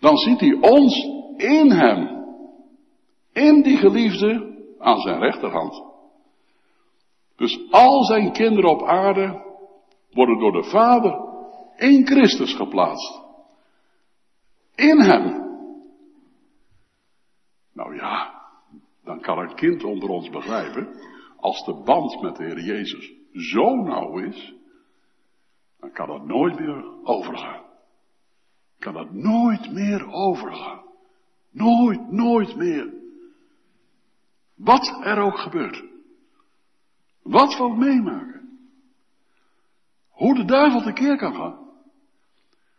[0.00, 2.24] dan ziet hij ons in hem.
[3.32, 5.84] In die geliefde aan zijn rechterhand.
[7.36, 9.44] Dus al zijn kinderen op aarde
[10.12, 11.24] worden door de Vader
[11.76, 13.20] in Christus geplaatst.
[14.74, 15.44] In hem.
[17.72, 18.42] Nou ja,
[19.04, 20.88] dan kan een kind onder ons begrijpen,
[21.36, 24.54] als de band met de Heer Jezus zo nauw is,
[25.80, 27.64] dan kan dat nooit meer overgaan.
[28.78, 30.85] Kan dat nooit meer overgaan.
[31.56, 32.92] Nooit, nooit meer.
[34.54, 35.84] Wat er ook gebeurt.
[37.22, 38.58] Wat we meemaken.
[40.08, 41.58] Hoe de duivel tekeer kan gaan.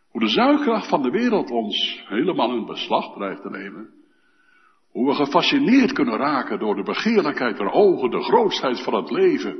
[0.08, 3.90] Hoe de zuigkracht van de wereld ons helemaal in beslag dreigt te nemen.
[4.90, 9.56] Hoe we gefascineerd kunnen raken door de begeerlijkheid der ogen, de grootheid van het leven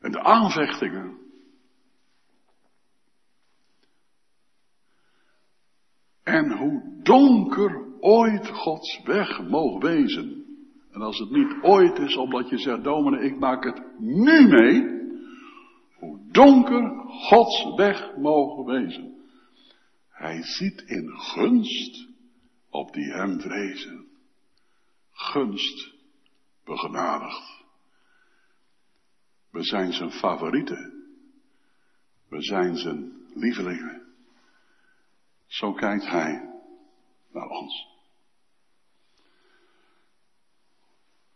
[0.00, 1.18] en de aanvechtingen.
[6.22, 10.44] En hoe donker ooit Gods weg mogen wezen.
[10.92, 14.94] En als het niet ooit is omdat je zegt, dominee, ik maak het nu mee.
[15.94, 19.14] Hoe donker Gods weg mogen wezen.
[20.10, 22.08] Hij ziet in gunst
[22.70, 24.06] op die hem vrezen.
[25.12, 25.94] Gunst
[26.64, 27.64] begenadigd.
[29.50, 31.04] We zijn zijn favorieten.
[32.28, 34.02] We zijn zijn lievelingen.
[35.46, 36.50] Zo kijkt hij
[37.32, 37.95] naar ons.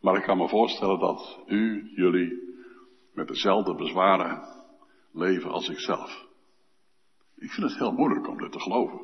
[0.00, 2.48] Maar ik kan me voorstellen dat u, jullie,
[3.12, 4.42] met dezelfde bezwaren
[5.12, 6.28] leven als ikzelf.
[7.36, 9.00] Ik vind het heel moeilijk om dit te geloven.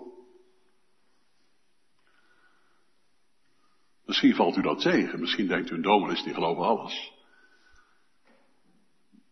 [4.04, 5.20] Misschien valt u dat tegen.
[5.20, 7.14] Misschien denkt u een dominee die geloven alles.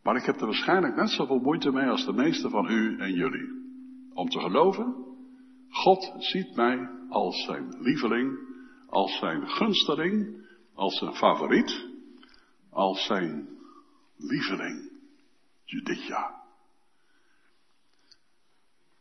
[0.02, 3.12] Maar ik heb er waarschijnlijk net zoveel moeite mee als de meeste van u en
[3.12, 3.48] jullie.
[4.14, 4.94] Om te geloven,
[5.70, 8.38] God ziet mij als zijn lieveling,
[8.88, 10.43] als zijn gunsteling,
[10.74, 11.86] als zijn favoriet,
[12.70, 13.48] als zijn
[14.16, 14.92] lieveling.
[15.64, 16.42] Judithia.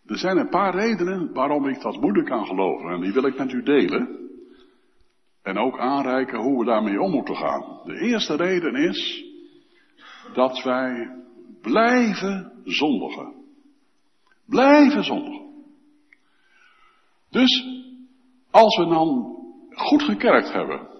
[0.05, 3.37] Er zijn een paar redenen waarom ik dat moeilijk kan geloven en die wil ik
[3.37, 4.21] met u delen.
[5.41, 7.81] En ook aanreiken hoe we daarmee om moeten gaan.
[7.83, 9.25] De eerste reden is
[10.33, 11.15] dat wij
[11.61, 13.33] blijven zondigen.
[14.45, 15.41] Blijven zondigen.
[17.29, 17.65] Dus
[18.51, 19.35] als we dan
[19.69, 20.92] goed gekerkt hebben,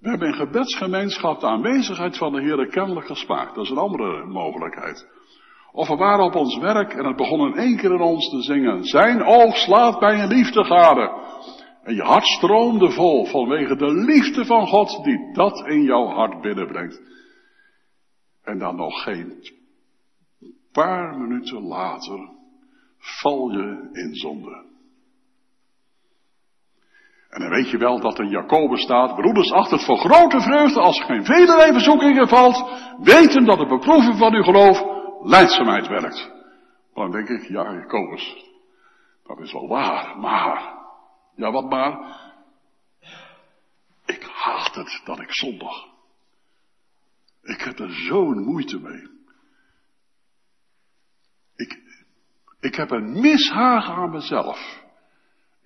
[0.00, 3.54] we hebben in gebedsgemeenschap de aanwezigheid van de Heer kennelijk gesmaakt.
[3.54, 5.06] Dat is een andere mogelijkheid.
[5.72, 8.42] Of we waren op ons werk en het begon in één keer in ons te
[8.42, 8.84] zingen.
[8.84, 11.12] Zijn oog slaat bij een liefde gade.
[11.82, 16.40] En je hart stroomde vol vanwege de liefde van God die dat in jouw hart
[16.40, 17.00] binnenbrengt.
[18.42, 19.42] En dan nog geen
[20.72, 22.28] paar minuten later
[22.98, 24.69] val je in zonde.
[27.30, 30.98] En dan weet je wel dat in Jacobus staat, broeders achter voor grote vreugde als
[30.98, 32.64] er geen vele verzoekingen valt,
[32.98, 34.82] weten dat de beproeving van uw geloof
[35.22, 36.30] leidzaamheid werkt.
[36.94, 38.36] Dan denk ik, ja Jacobus,
[39.26, 40.78] dat is wel waar, maar
[41.34, 42.18] ja, wat maar?
[44.06, 45.88] Ik haat het dat ik zondag.
[47.42, 49.08] Ik heb er zo'n moeite mee.
[51.56, 51.78] Ik,
[52.60, 54.79] ik heb een mishagen aan mezelf.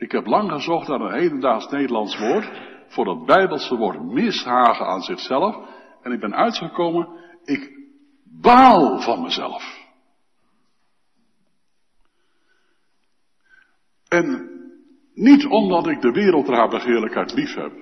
[0.04, 2.50] Ik heb lang gezocht naar een hedendaags Nederlands woord
[2.88, 5.56] voor dat Bijbelse woord mishagen aan zichzelf.
[6.02, 7.08] En ik ben uitgekomen,
[7.44, 7.70] ik
[8.40, 9.92] baal van mezelf.
[14.08, 14.50] En
[15.14, 17.72] niet omdat ik de wereldbegeerlijkheid lief heb.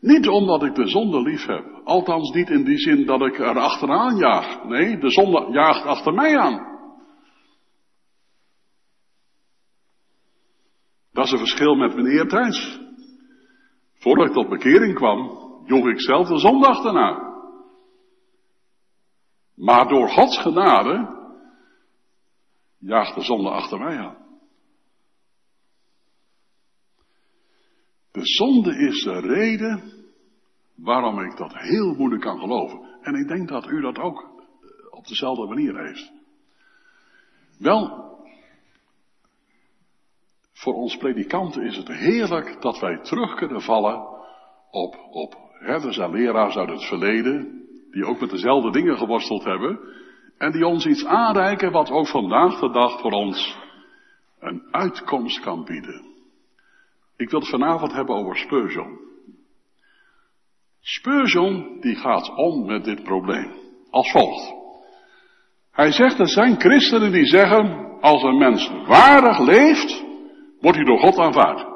[0.00, 1.80] Niet omdat ik de zonde lief heb.
[1.84, 4.64] Althans niet in die zin dat ik er achteraan jaag.
[4.64, 6.75] Nee, de zonde jaagt achter mij aan.
[11.16, 12.80] Dat is een verschil met meneer Thijs.
[13.94, 15.18] Voordat ik tot bekering kwam,
[15.64, 17.34] joeg ik zelf de zonde achterna.
[19.54, 21.14] Maar door Gods genade
[22.78, 24.16] jaagt de zonde achter mij aan.
[28.12, 30.04] De zonde is de reden
[30.74, 32.98] waarom ik dat heel moeilijk kan geloven.
[33.00, 34.30] En ik denk dat u dat ook
[34.90, 36.12] op dezelfde manier heeft.
[37.58, 38.05] Wel,
[40.56, 44.06] voor ons predikanten is het heerlijk dat wij terug kunnen vallen
[44.70, 49.78] op, op herders en leraars uit het verleden, die ook met dezelfde dingen geworsteld hebben,
[50.38, 53.56] en die ons iets aanreiken wat ook vandaag de dag voor ons
[54.40, 56.04] een uitkomst kan bieden.
[57.16, 58.98] Ik wil het vanavond hebben over Spurgeon.
[60.80, 63.52] Spurgeon die gaat om met dit probleem.
[63.90, 64.54] Als volgt.
[65.72, 70.05] Hij zegt, er zijn christenen die zeggen, als een mens waardig leeft,
[70.60, 71.74] wordt hij door God aanvaard.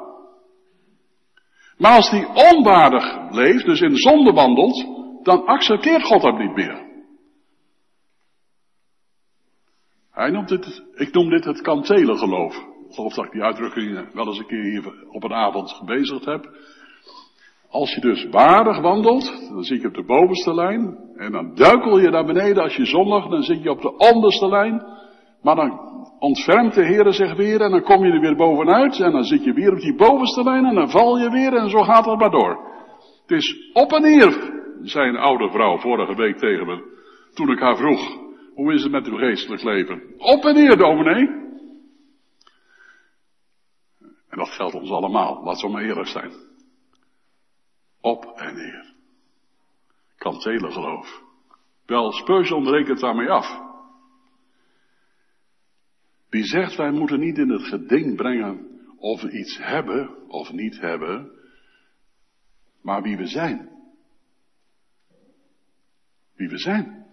[1.77, 4.85] Maar als hij onwaardig leeft, dus in zonde wandelt,
[5.23, 6.89] dan accepteert God hem niet meer.
[10.11, 12.55] Hij noemt dit, ik noem dit het kantelengeloof.
[12.87, 16.25] Ik geloof dat ik die uitdrukking wel eens een keer hier op een avond gebezigd
[16.25, 16.49] heb.
[17.69, 20.97] Als je dus waardig wandelt, dan zit je op de bovenste lijn.
[21.15, 24.47] En dan duikel je naar beneden als je zondigt, dan zit je op de onderste
[24.47, 24.83] lijn.
[25.41, 25.90] Maar dan
[26.21, 28.99] ontfermt de Heer zich weer en dan kom je er weer bovenuit.
[28.99, 31.69] En dan zit je weer op die bovenste lijn en dan val je weer en
[31.69, 32.69] zo gaat het maar door.
[33.21, 36.99] Het is op en neer, zei een oude vrouw vorige week tegen me.
[37.33, 38.17] Toen ik haar vroeg,
[38.53, 40.01] hoe is het met uw geestelijk leven?
[40.17, 41.27] Op en neer, dominee.
[44.29, 46.31] En dat geldt ons allemaal, laat zo maar eerlijk zijn.
[48.01, 48.93] Op en neer.
[50.17, 51.21] Kantelen geloof.
[51.85, 53.70] Wel, Spurgeon rekent daarmee af.
[56.31, 60.79] Wie zegt wij moeten niet in het geding brengen of we iets hebben of niet
[60.79, 61.31] hebben,
[62.81, 63.69] maar wie we zijn.
[66.35, 67.05] Wie we zijn.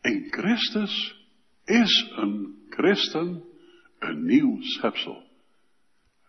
[0.00, 1.24] In Christus
[1.64, 3.44] is een christen
[3.98, 5.22] een nieuw schepsel.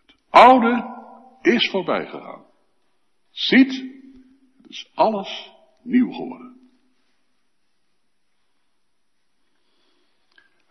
[0.06, 1.00] Het oude
[1.40, 2.44] is voorbij gegaan.
[3.30, 3.72] Ziet,
[4.62, 5.50] het is alles
[5.82, 6.51] nieuw geworden.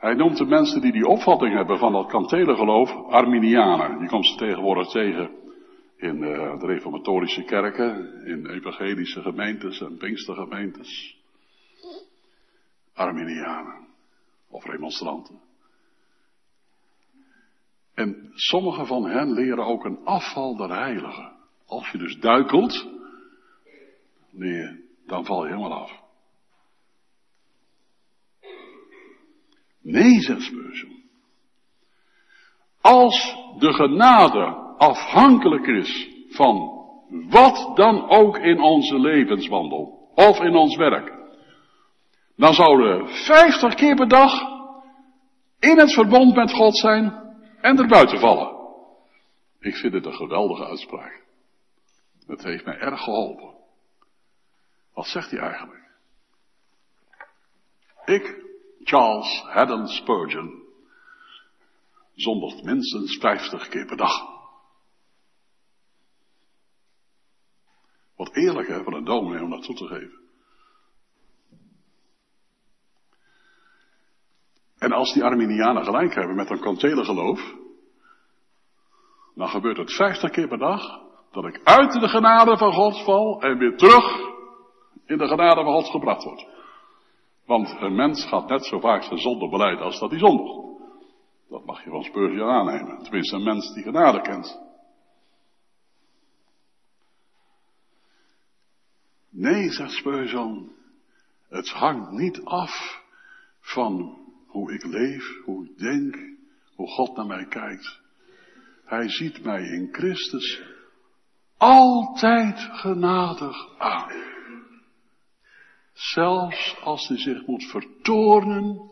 [0.02, 4.00] Hij noemt de mensen die die opvatting hebben van dat kantelengeloof Arminianen.
[4.00, 5.30] Die komt ze tegenwoordig tegen
[5.98, 11.18] in uh, de reformatorische kerken, in evangelische gemeentes en pinkstergemeentes.
[12.94, 13.88] Arminianen
[14.50, 15.40] of remonstranten.
[17.94, 21.32] En sommige van hen leren ook een afval der heiligen.
[21.66, 22.88] Als je dus duikelt,
[24.30, 26.01] nee, dan val je helemaal af.
[29.82, 31.04] Nee, zegt Spurgeon.
[32.82, 34.46] Als de genade
[34.78, 36.80] afhankelijk is van
[37.30, 41.14] wat dan ook in onze levenswandel of in ons werk,
[42.36, 44.42] dan zouden we vijftig keer per dag
[45.60, 48.60] in het verbond met God zijn en er buiten vallen.
[49.60, 51.24] Ik vind het een geweldige uitspraak.
[52.28, 53.54] Het heeft mij erg geholpen.
[54.94, 55.90] Wat zegt hij eigenlijk?
[58.06, 58.51] Ik,
[58.84, 60.64] Charles Haddon Spurgeon,
[62.16, 64.30] zondigt minstens 50 keer per dag.
[68.16, 70.20] Wat eerlijk van een dominee om dat toe te geven.
[74.78, 76.60] En als die Arminianen gelijk hebben met een
[77.06, 77.54] geloof,
[79.36, 81.00] dan gebeurt het 50 keer per dag
[81.32, 84.20] dat ik uit de genade van God val en weer terug
[85.06, 86.46] in de genade van God gebracht word.
[87.52, 90.82] Want een mens gaat net zo vaak zijn zonde beleid als dat hij zondigt.
[91.50, 93.04] Dat mag je van Spurgeon aannemen.
[93.04, 94.60] Tenminste, een mens die genade kent.
[99.30, 100.72] Nee, zegt Spurgeon,
[101.50, 103.04] het hangt niet af
[103.60, 106.16] van hoe ik leef, hoe ik denk,
[106.76, 108.00] hoe God naar mij kijkt.
[108.86, 110.62] Hij ziet mij in Christus
[111.58, 114.31] altijd genadig aan.
[116.02, 118.92] Zelfs als hij zich moet vertoornen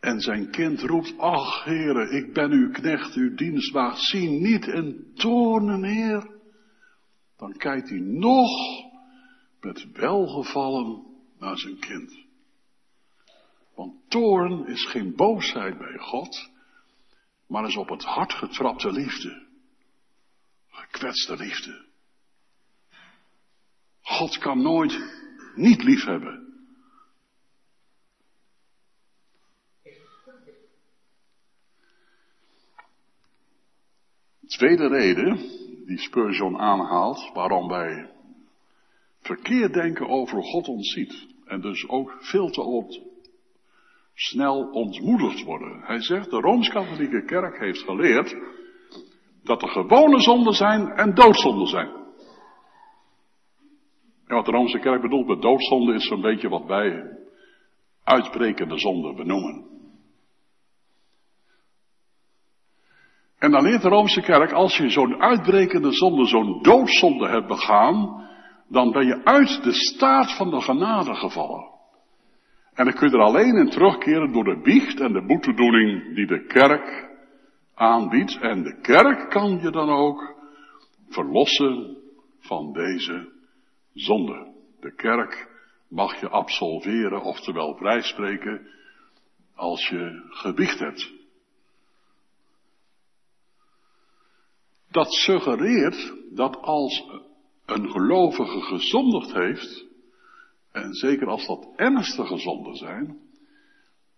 [0.00, 5.12] en zijn kind roept, ach heren, ik ben uw knecht, uw dienstmaagd, zie niet in
[5.14, 6.30] toornen, heer.
[7.36, 8.50] Dan kijkt hij nog
[9.60, 11.04] met welgevallen
[11.38, 12.24] naar zijn kind.
[13.74, 16.50] Want toorn is geen boosheid bij God,
[17.46, 19.46] maar is op het hart getrapte liefde.
[20.68, 21.84] Gekwetste liefde.
[24.00, 25.24] God kan nooit
[25.56, 26.46] niet lief hebben.
[34.56, 35.36] tweede reden
[35.86, 38.10] die Spurgeon aanhaalt waarom wij
[39.20, 41.26] verkeerd denken over God ons ziet.
[41.44, 42.60] En dus ook veel te
[44.14, 45.80] snel ontmoedigd worden.
[45.82, 48.36] Hij zegt, de Rooms-Katholieke Kerk heeft geleerd
[49.42, 51.95] dat er gewone zonden zijn en doodzonden zijn.
[54.26, 57.16] En wat de Roomse Kerk bedoelt met doodzonde is zo'n beetje wat wij
[58.04, 59.64] uitbrekende zonden benoemen.
[63.38, 68.26] En dan leert de Roomse Kerk, als je zo'n uitbrekende zonde, zo'n doodzonde hebt begaan,
[68.68, 71.74] dan ben je uit de staat van de genade gevallen.
[72.74, 76.26] En dan kun je er alleen in terugkeren door de biecht en de boetedoening die
[76.26, 77.08] de kerk
[77.74, 78.38] aanbiedt.
[78.40, 80.34] En de kerk kan je dan ook
[81.08, 81.96] verlossen
[82.38, 83.35] van deze
[83.96, 84.54] zonde.
[84.80, 85.48] De kerk
[85.88, 88.66] mag je absolveren, oftewel vrijspreken,
[89.54, 91.12] als je gebiecht hebt.
[94.90, 97.04] Dat suggereert dat als
[97.66, 99.84] een gelovige gezondigd heeft,
[100.72, 103.18] en zeker als dat ernstige zonden zijn,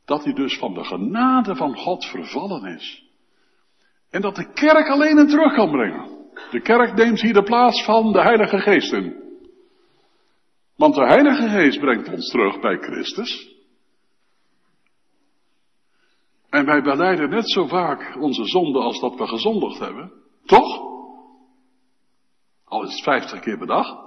[0.04, 3.06] dat hij dus van de genade van God vervallen is.
[4.10, 6.16] En dat de kerk alleen hem terug kan brengen.
[6.50, 9.27] De kerk neemt hier de plaats van de Heilige Geest in.
[10.78, 13.56] Want de Heilige Geest brengt ons terug bij Christus.
[16.50, 20.12] En wij beleiden net zo vaak onze zonde als dat we gezondigd hebben.
[20.44, 20.80] Toch?
[22.64, 24.06] Al is het vijftig keer per dag.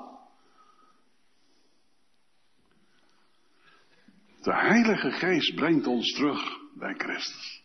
[4.41, 7.63] De Heilige Geest brengt ons terug bij Christus.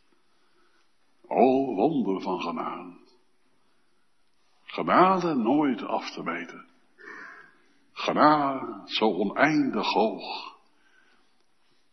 [1.26, 2.96] O wonder van genade.
[4.62, 6.75] Genade nooit af te meten.
[8.06, 10.54] Genade zo oneindig hoog.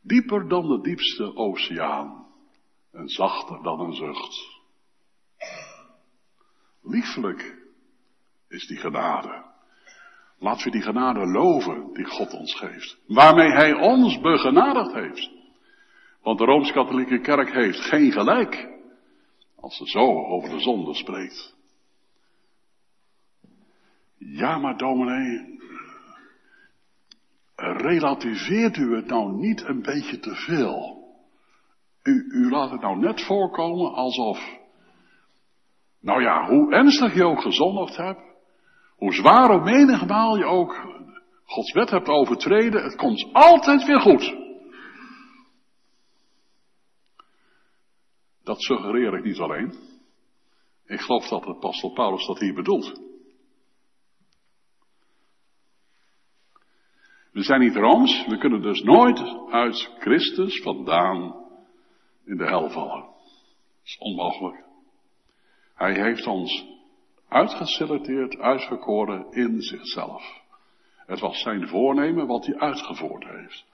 [0.01, 2.27] Dieper dan de diepste oceaan.
[2.91, 4.61] En zachter dan een zucht.
[6.81, 7.57] Liefelijk
[8.47, 9.43] is die genade.
[10.39, 12.97] Laten we die genade loven die God ons geeft.
[13.07, 15.29] Waarmee Hij ons begenadigd heeft.
[16.21, 18.69] Want de Rooms-Katholieke Kerk heeft geen gelijk.
[19.55, 21.55] Als ze zo over de zonde spreekt.
[24.17, 25.53] Ja, maar dominee,
[27.71, 31.01] relativeert u het nou niet een beetje te veel?
[32.03, 34.39] U, u laat het nou net voorkomen alsof,
[36.01, 38.21] nou ja, hoe ernstig je ook gezondigd hebt,
[38.95, 41.01] hoe zwaar of menigmaal je ook
[41.45, 44.35] Gods wet hebt overtreden, het komt altijd weer goed.
[48.43, 49.73] Dat suggereer ik niet alleen.
[50.85, 53.01] Ik geloof dat de apostel Paulus dat hier bedoelt.
[57.33, 59.19] We zijn niet rooms, we kunnen dus nooit
[59.49, 61.35] uit Christus vandaan
[62.25, 63.01] in de hel vallen.
[63.01, 64.63] Dat is onmogelijk.
[65.75, 66.65] Hij heeft ons
[67.27, 70.41] uitgeselecteerd, uitgekoren in zichzelf.
[71.05, 73.65] Het was zijn voornemen wat hij uitgevoerd heeft.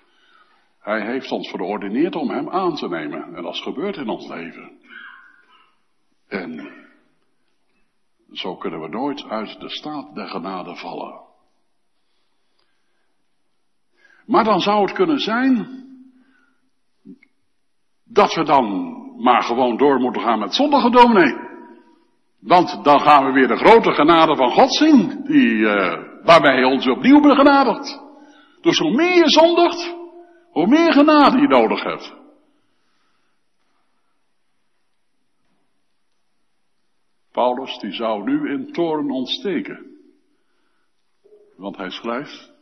[0.79, 3.35] Hij heeft ons verordeneerd om hem aan te nemen.
[3.35, 4.79] En dat is gebeurd in ons leven.
[6.27, 6.73] En
[8.31, 11.27] zo kunnen we nooit uit de staat der genade vallen.
[14.29, 15.67] Maar dan zou het kunnen zijn
[18.03, 21.33] dat we dan maar gewoon door moeten gaan met zondige dominee.
[22.39, 26.63] Want dan gaan we weer de grote genade van God zien, die, uh, waarbij hij
[26.63, 28.01] ons opnieuw begenadigt.
[28.61, 29.95] Dus hoe meer je zondigt,
[30.51, 32.13] hoe meer genade je nodig hebt.
[37.31, 39.85] Paulus die zou nu in toren ontsteken.
[41.57, 42.58] Want hij schrijft,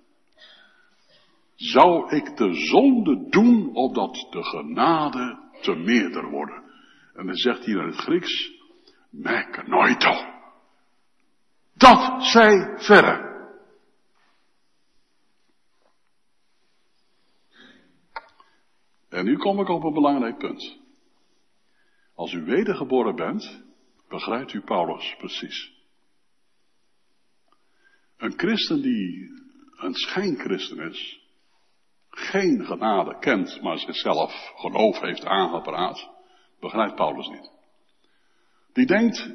[1.57, 6.63] zou ik de zonde doen opdat de genade te meerder worden.
[7.13, 8.51] En dan zegt hij in het Grieks,
[9.09, 10.35] mekanoito.
[11.73, 13.25] Dat zij verre.
[19.09, 20.77] En nu kom ik op een belangrijk punt.
[22.15, 23.63] Als u wedergeboren bent,
[24.07, 25.75] begrijpt u Paulus precies.
[28.17, 29.31] Een christen die
[29.77, 31.26] een schijnchristen is,
[32.17, 36.09] geen genade kent, maar zichzelf geloof heeft aangepraat,
[36.59, 37.51] begrijpt Paulus niet.
[38.73, 39.29] Die denkt,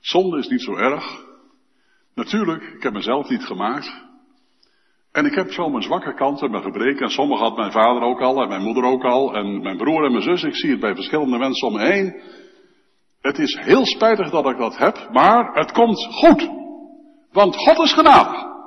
[0.00, 1.24] zonde is niet zo erg.
[2.14, 4.06] Natuurlijk, ik heb mezelf niet gemaakt.
[5.12, 7.02] En ik heb zo mijn zwakke kanten, mijn gebreken.
[7.02, 10.04] En sommige had mijn vader ook al, en mijn moeder ook al, en mijn broer
[10.04, 10.42] en mijn zus.
[10.42, 12.22] Ik zie het bij verschillende mensen om me heen.
[13.20, 16.50] Het is heel spijtig dat ik dat heb, maar het komt goed.
[17.32, 18.57] Want God is genadig.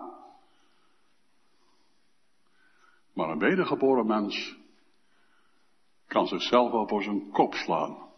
[3.13, 4.55] Maar een wedergeboren mens
[6.07, 8.09] kan zichzelf wel voor zijn kop slaan.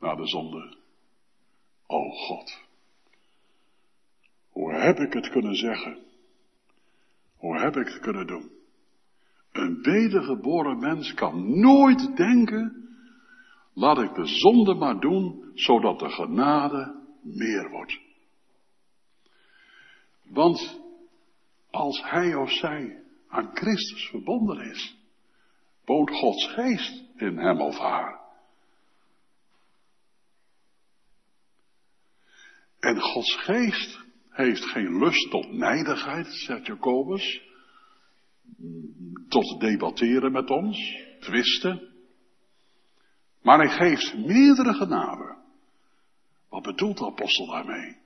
[0.00, 0.76] Na de zonde.
[1.86, 2.62] O God.
[4.50, 5.98] Hoe heb ik het kunnen zeggen?
[7.36, 8.50] Hoe heb ik het kunnen doen?
[9.52, 12.88] Een wedergeboren mens kan nooit denken,
[13.72, 18.00] laat ik de zonde maar doen, zodat de genade meer wordt.
[20.22, 20.80] Want
[21.70, 23.03] als hij of zij
[23.34, 24.96] aan Christus verbonden is,
[25.84, 28.20] woont Gods geest in hem of haar.
[32.78, 33.98] En Gods geest
[34.30, 37.42] heeft geen lust tot nijdigheid, zegt Jacobus,
[39.28, 41.92] tot debatteren met ons, twisten.
[43.42, 45.36] Maar hij geeft meerdere genade.
[46.48, 48.03] Wat bedoelt de apostel daarmee?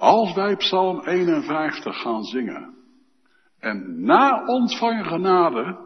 [0.00, 2.74] Als wij Psalm 51 gaan zingen
[3.58, 5.78] en na ontvangen genade,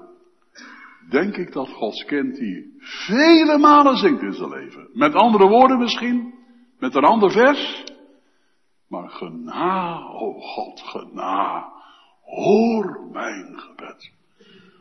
[1.10, 4.88] denk ik dat Gods kind die vele malen zingt in zijn leven.
[4.92, 6.34] Met andere woorden misschien,
[6.78, 7.84] met een ander vers.
[8.88, 11.72] Maar gena, o oh God, gena,
[12.22, 14.12] hoor mijn gebed.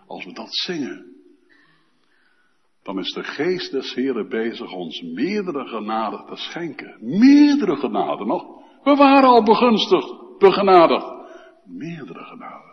[0.07, 1.05] Als we dat zingen,
[2.83, 6.97] dan is de geest des Heren bezig ons meerdere genade te schenken.
[6.99, 8.62] Meerdere genade nog.
[8.83, 11.05] We waren al begunstigd, begenadigd.
[11.65, 12.71] Meerdere genade.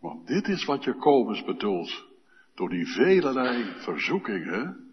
[0.00, 2.12] Want dit is wat Jacobus bedoelt.
[2.54, 4.90] Door die velelei verzoekingen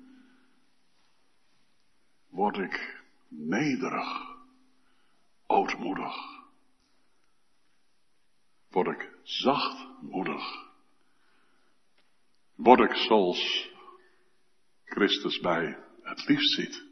[2.30, 4.08] word ik nederig,
[5.48, 6.16] ootmoedig.
[8.70, 10.70] Word ik zachtmoedig.
[12.56, 13.70] Word ik zoals
[14.84, 16.91] Christus bij het liefst ziet.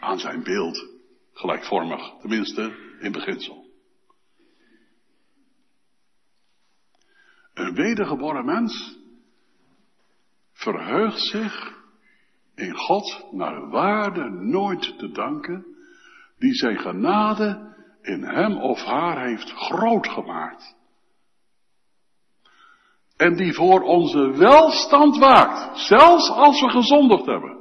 [0.00, 0.88] Aan zijn beeld,
[1.32, 3.64] gelijkvormig, tenminste in beginsel.
[7.54, 8.98] Een wedergeboren mens
[10.52, 11.74] verheugt zich
[12.54, 15.66] in God naar waarde nooit te danken,
[16.38, 20.76] die zijn genade in hem of haar heeft groot gemaakt.
[23.16, 27.55] En die voor onze welstand waakt, zelfs als we gezondigd hebben.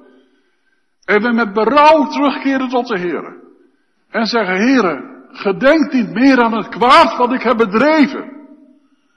[1.05, 3.43] En we met berouw terugkeren tot de Heer.
[4.09, 8.33] En zeggen, Heere, gedenk niet meer aan het kwaad wat ik heb bedreven.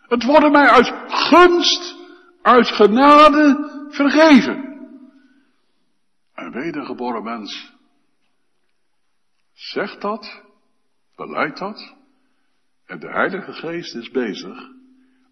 [0.03, 1.97] Het worden mij uit gunst,
[2.43, 4.66] uit genade vergeven.
[6.34, 7.72] Een wedergeboren mens
[9.53, 10.43] zegt dat,
[11.16, 11.95] beleidt dat,
[12.86, 14.70] en de Heilige Geest is bezig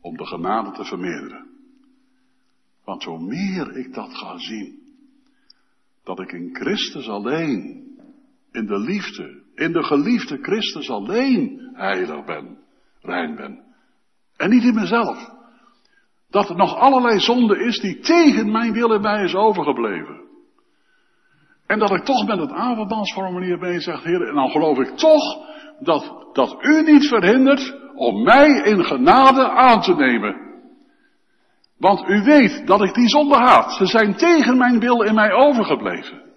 [0.01, 1.47] om de genade te vermeerderen.
[2.85, 4.86] Want hoe meer ik dat ga zien,
[6.07, 7.85] dat ik in Christus alleen,
[8.53, 12.59] in de liefde, in de geliefde Christus alleen heilig ben,
[13.01, 13.65] rein ben,
[14.37, 15.31] en niet in mezelf.
[16.31, 20.21] Dat er nog allerlei zonde is die tegen mijn wil en mij is overgebleven.
[21.67, 25.47] En dat ik toch met het avondmansformulier ben zegt, Heer, en dan geloof ik toch
[25.81, 30.46] dat, dat u niet verhindert om mij in genade aan te nemen.
[31.79, 33.72] Want u weet dat ik die zonde haat.
[33.72, 36.35] Ze zijn tegen mijn wil in mij overgebleven.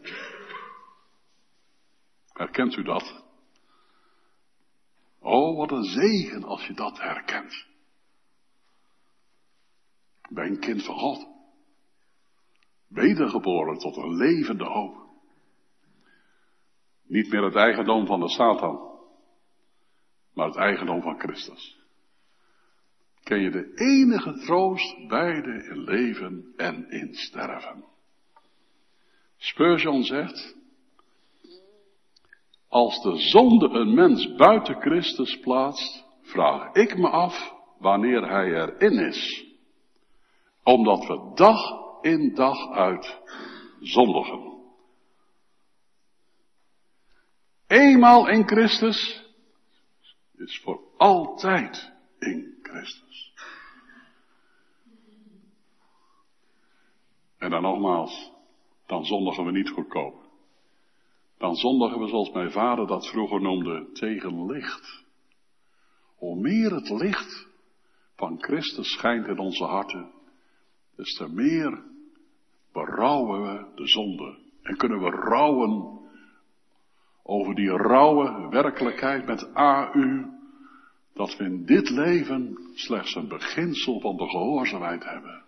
[2.33, 3.23] Herkent u dat?
[5.19, 7.67] Oh, wat een zegen als je dat herkent
[10.29, 11.27] bij een kind van God.
[12.87, 15.07] Wedergeboren tot een levende hoop.
[17.03, 18.99] Niet meer het eigendom van de Satan,
[20.33, 21.78] maar het eigendom van Christus.
[23.29, 27.83] Ken je de enige troost beide in leven en in sterven.
[29.37, 30.55] Spurgeon zegt,
[32.67, 38.99] als de zonde een mens buiten Christus plaatst, vraag ik me af wanneer hij erin
[38.99, 39.45] is
[40.63, 41.59] omdat we dag
[42.01, 43.19] in dag uit
[43.79, 44.57] zondigen.
[47.67, 49.25] Eenmaal in Christus
[50.37, 53.33] is voor altijd in Christus.
[57.37, 58.31] En dan nogmaals,
[58.85, 60.27] dan zondigen we niet goedkoop.
[61.37, 65.03] Dan zondigen we zoals mijn vader dat vroeger noemde tegen licht.
[66.15, 67.47] Hoe meer het licht
[68.15, 70.11] van Christus schijnt in onze harten,
[70.95, 71.83] des te meer
[72.71, 74.37] berouwen we de zonde.
[74.61, 75.99] En kunnen we rouwen
[77.23, 80.38] over die rauwe werkelijkheid met AU,
[81.19, 85.43] dat we in dit leven slechts een beginsel van de gehoorzaamheid hebben.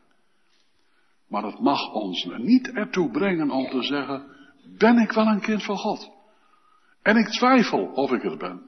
[1.28, 4.26] Maar het mag ons niet ertoe brengen om te zeggen,
[4.78, 6.12] ben ik wel een kind van God?
[7.02, 8.62] En ik twijfel of ik het ben.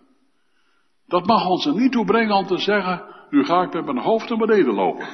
[1.08, 3.98] Dat mag ons er niet toe brengen om te zeggen, nu ga ik met mijn
[3.98, 5.08] hoofd naar beneden lopen.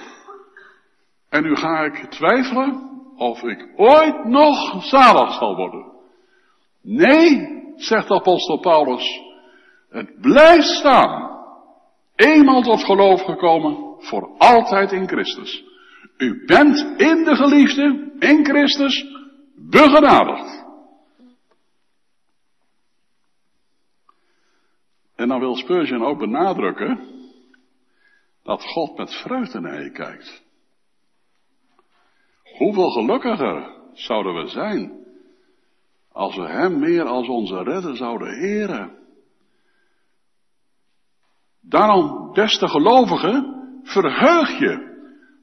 [1.29, 5.91] En nu ga ik twijfelen of ik ooit nog zalig zal worden.
[6.81, 9.21] Nee, zegt apostel Paulus,
[9.89, 11.38] het blijft staan.
[12.19, 15.63] Eenmaal tot geloof gekomen, voor altijd in Christus.
[16.17, 19.05] U bent in de geliefde, in Christus,
[19.55, 20.65] begenadigd.
[25.15, 26.99] En dan wil Spurgeon ook benadrukken
[28.43, 30.43] dat God met vreugde naar je kijkt.
[32.57, 35.05] Hoeveel gelukkiger zouden we zijn
[36.11, 38.97] als we Hem meer als onze redder zouden eren.
[41.61, 44.87] Daarom, beste gelovigen, verheug je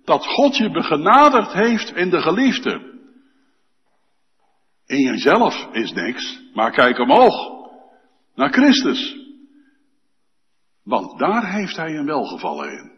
[0.04, 2.94] dat God je begenadigd heeft in de geliefde.
[4.86, 7.34] In jezelf is niks, maar kijk omhoog.
[8.34, 9.16] Naar Christus.
[10.82, 12.92] Want daar heeft hij een welgevallen in.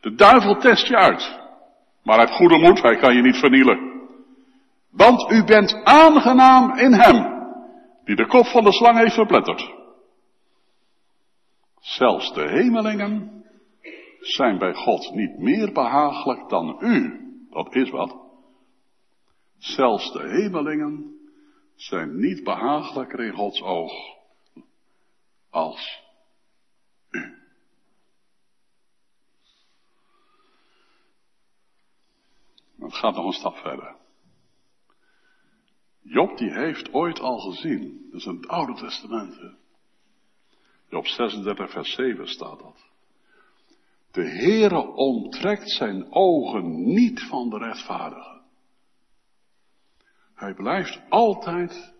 [0.00, 1.38] De duivel test je uit.
[2.02, 3.78] Maar heb goede moed, hij kan je niet vernielen.
[4.90, 7.46] Want u bent aangenaam in hem,
[8.04, 9.76] die de kop van de slang heeft verpletterd.
[11.88, 13.44] Zelfs de hemelingen
[14.20, 17.20] zijn bij God niet meer behagelijk dan u.
[17.50, 18.16] Dat is wat.
[19.58, 21.18] Zelfs de hemelingen
[21.74, 23.92] zijn niet behagelijker in Gods oog
[25.50, 26.02] als
[27.10, 27.36] u.
[32.78, 33.96] Het gaat nog een stap verder.
[36.02, 39.56] Job die heeft ooit al gezien, dat is in het Oude Testament.
[40.88, 42.86] Job 36 vers 7 staat dat.
[44.10, 48.40] De Heere onttrekt zijn ogen niet van de rechtvaardigen.
[50.34, 51.94] Hij blijft altijd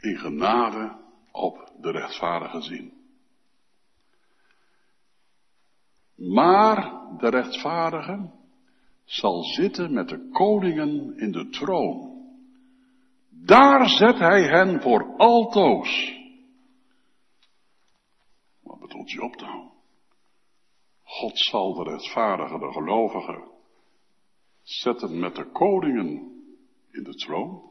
[0.00, 0.96] in genade
[1.32, 2.92] op de rechtvaardigen zien.
[6.14, 8.30] Maar de rechtvaardige
[9.04, 12.10] zal zitten met de koningen in de troon.
[13.28, 16.20] Daar zet hij hen voor altoos.
[18.92, 19.72] Wat bedoelt Job dan?
[21.02, 23.50] God zal de rechtvaardige, de gelovige,
[24.62, 26.10] zetten met de koningen
[26.90, 27.70] in de troon.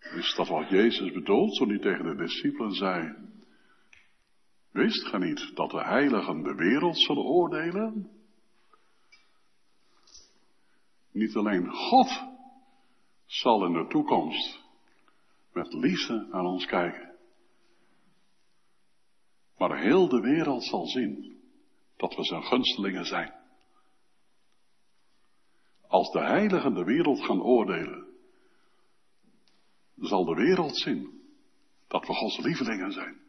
[0.00, 3.14] Is dat wat Jezus bedoelt toen hij tegen de discipelen zei,
[4.70, 8.10] wist ge niet dat de heiligen de wereld zullen oordelen?
[11.12, 12.22] Niet alleen God
[13.26, 14.60] zal in de toekomst
[15.52, 17.05] met liefde naar ons kijken.
[19.56, 21.40] Maar heel de wereld zal zien
[21.96, 23.34] dat we zijn gunstelingen zijn.
[25.88, 28.06] Als de heiligen de wereld gaan oordelen,
[29.96, 31.20] zal de wereld zien
[31.88, 33.24] dat we Gods lievelingen zijn.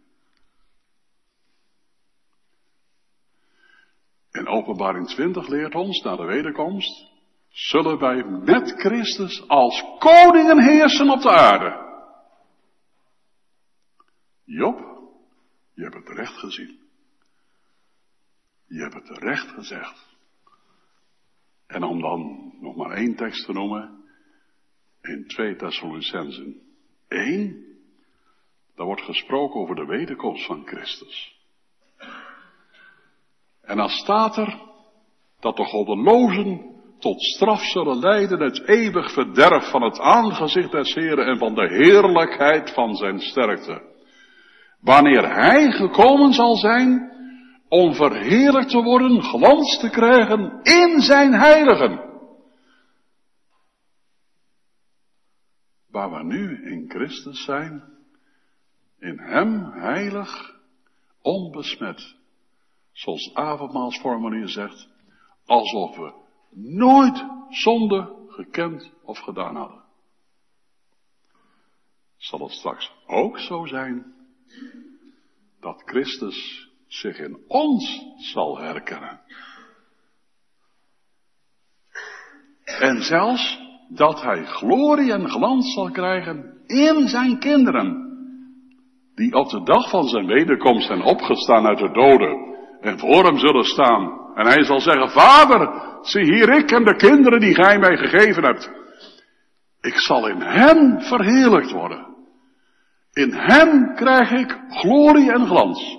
[4.32, 7.12] En openbaring 20 leert ons na de wederkomst,
[7.50, 11.86] zullen wij met Christus als koningen heersen op de aarde.
[14.44, 14.97] Job,
[15.78, 16.80] je hebt het recht gezien.
[18.68, 20.16] Je hebt het recht gezegd.
[21.68, 24.04] En om dan nog maar één tekst te noemen,
[25.02, 26.62] in 2 Thessalonicensen
[27.08, 27.66] 1,
[28.76, 31.40] daar wordt gesproken over de wederkomst van Christus.
[33.62, 34.62] En dan staat er
[35.40, 41.26] dat de goddelozen tot straf zullen leiden het eeuwig verderf van het aangezicht des Heren
[41.26, 43.87] en van de heerlijkheid van zijn sterkte.
[44.80, 47.12] Wanneer hij gekomen zal zijn
[47.70, 52.06] om verheerlijkt te worden, glans te krijgen in zijn heiligen.
[55.90, 57.84] Waar we nu in Christus zijn,
[59.00, 60.56] in hem heilig,
[61.22, 62.16] onbesmet.
[62.92, 64.88] Zoals avondmaalsformulier zegt,
[65.46, 66.14] alsof we
[66.52, 69.84] nooit zonde gekend of gedaan hadden.
[72.18, 74.17] Zal het straks ook zo zijn
[75.60, 79.22] dat Christus zich in ons zal herkennen.
[82.64, 88.06] En zelfs dat hij glorie en glans zal krijgen in zijn kinderen,
[89.16, 93.38] die op de dag van zijn wederkomst zijn opgestaan uit de doden en voor hem
[93.38, 94.26] zullen staan.
[94.36, 98.44] En hij zal zeggen, Vader, zie hier ik en de kinderen die gij mij gegeven
[98.44, 98.72] hebt.
[99.82, 102.17] Ik zal in hem verheerlijkt worden.
[103.18, 105.98] In hem krijg ik glorie en glans.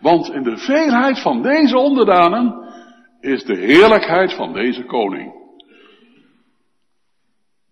[0.00, 2.74] Want in de veelheid van deze onderdanen
[3.20, 5.32] is de heerlijkheid van deze koning.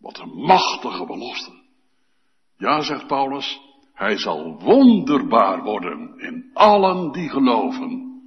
[0.01, 1.53] Wat een machtige belofte.
[2.57, 3.61] Ja, zegt Paulus,
[3.95, 8.21] hij zal wonderbaar worden in allen die geloven.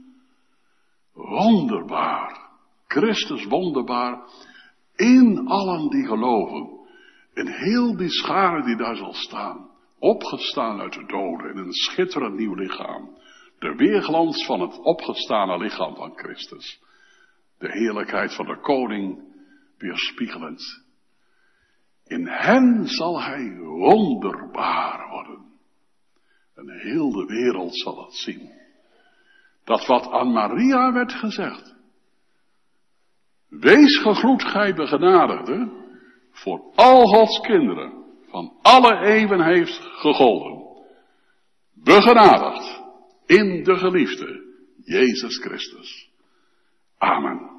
[1.14, 2.50] Wonderbaar.
[2.88, 4.20] Christus wonderbaar
[4.96, 6.70] in allen die geloven.
[7.34, 9.74] In heel die schare die daar zal staan.
[10.06, 13.18] Opgestaan uit de doden in een schitterend nieuw lichaam.
[13.60, 16.80] De weerglans van het opgestane lichaam van Christus.
[17.58, 19.24] De heerlijkheid van de koning
[19.78, 20.84] weerspiegelend.
[22.04, 25.46] In hen zal hij wonderbaar worden.
[26.56, 28.52] En heel de wereld zal het zien.
[29.64, 31.76] Dat wat aan Maria werd gezegd.
[33.50, 35.72] Wees gegloed, gij begenadigde,
[36.32, 37.95] voor al Gods kinderen,
[38.36, 40.64] van alle eeuwen heeft gegolden.
[41.74, 42.82] Begenadigd
[43.26, 44.44] in de geliefde,
[44.84, 46.10] Jezus Christus.
[46.98, 47.55] Amen.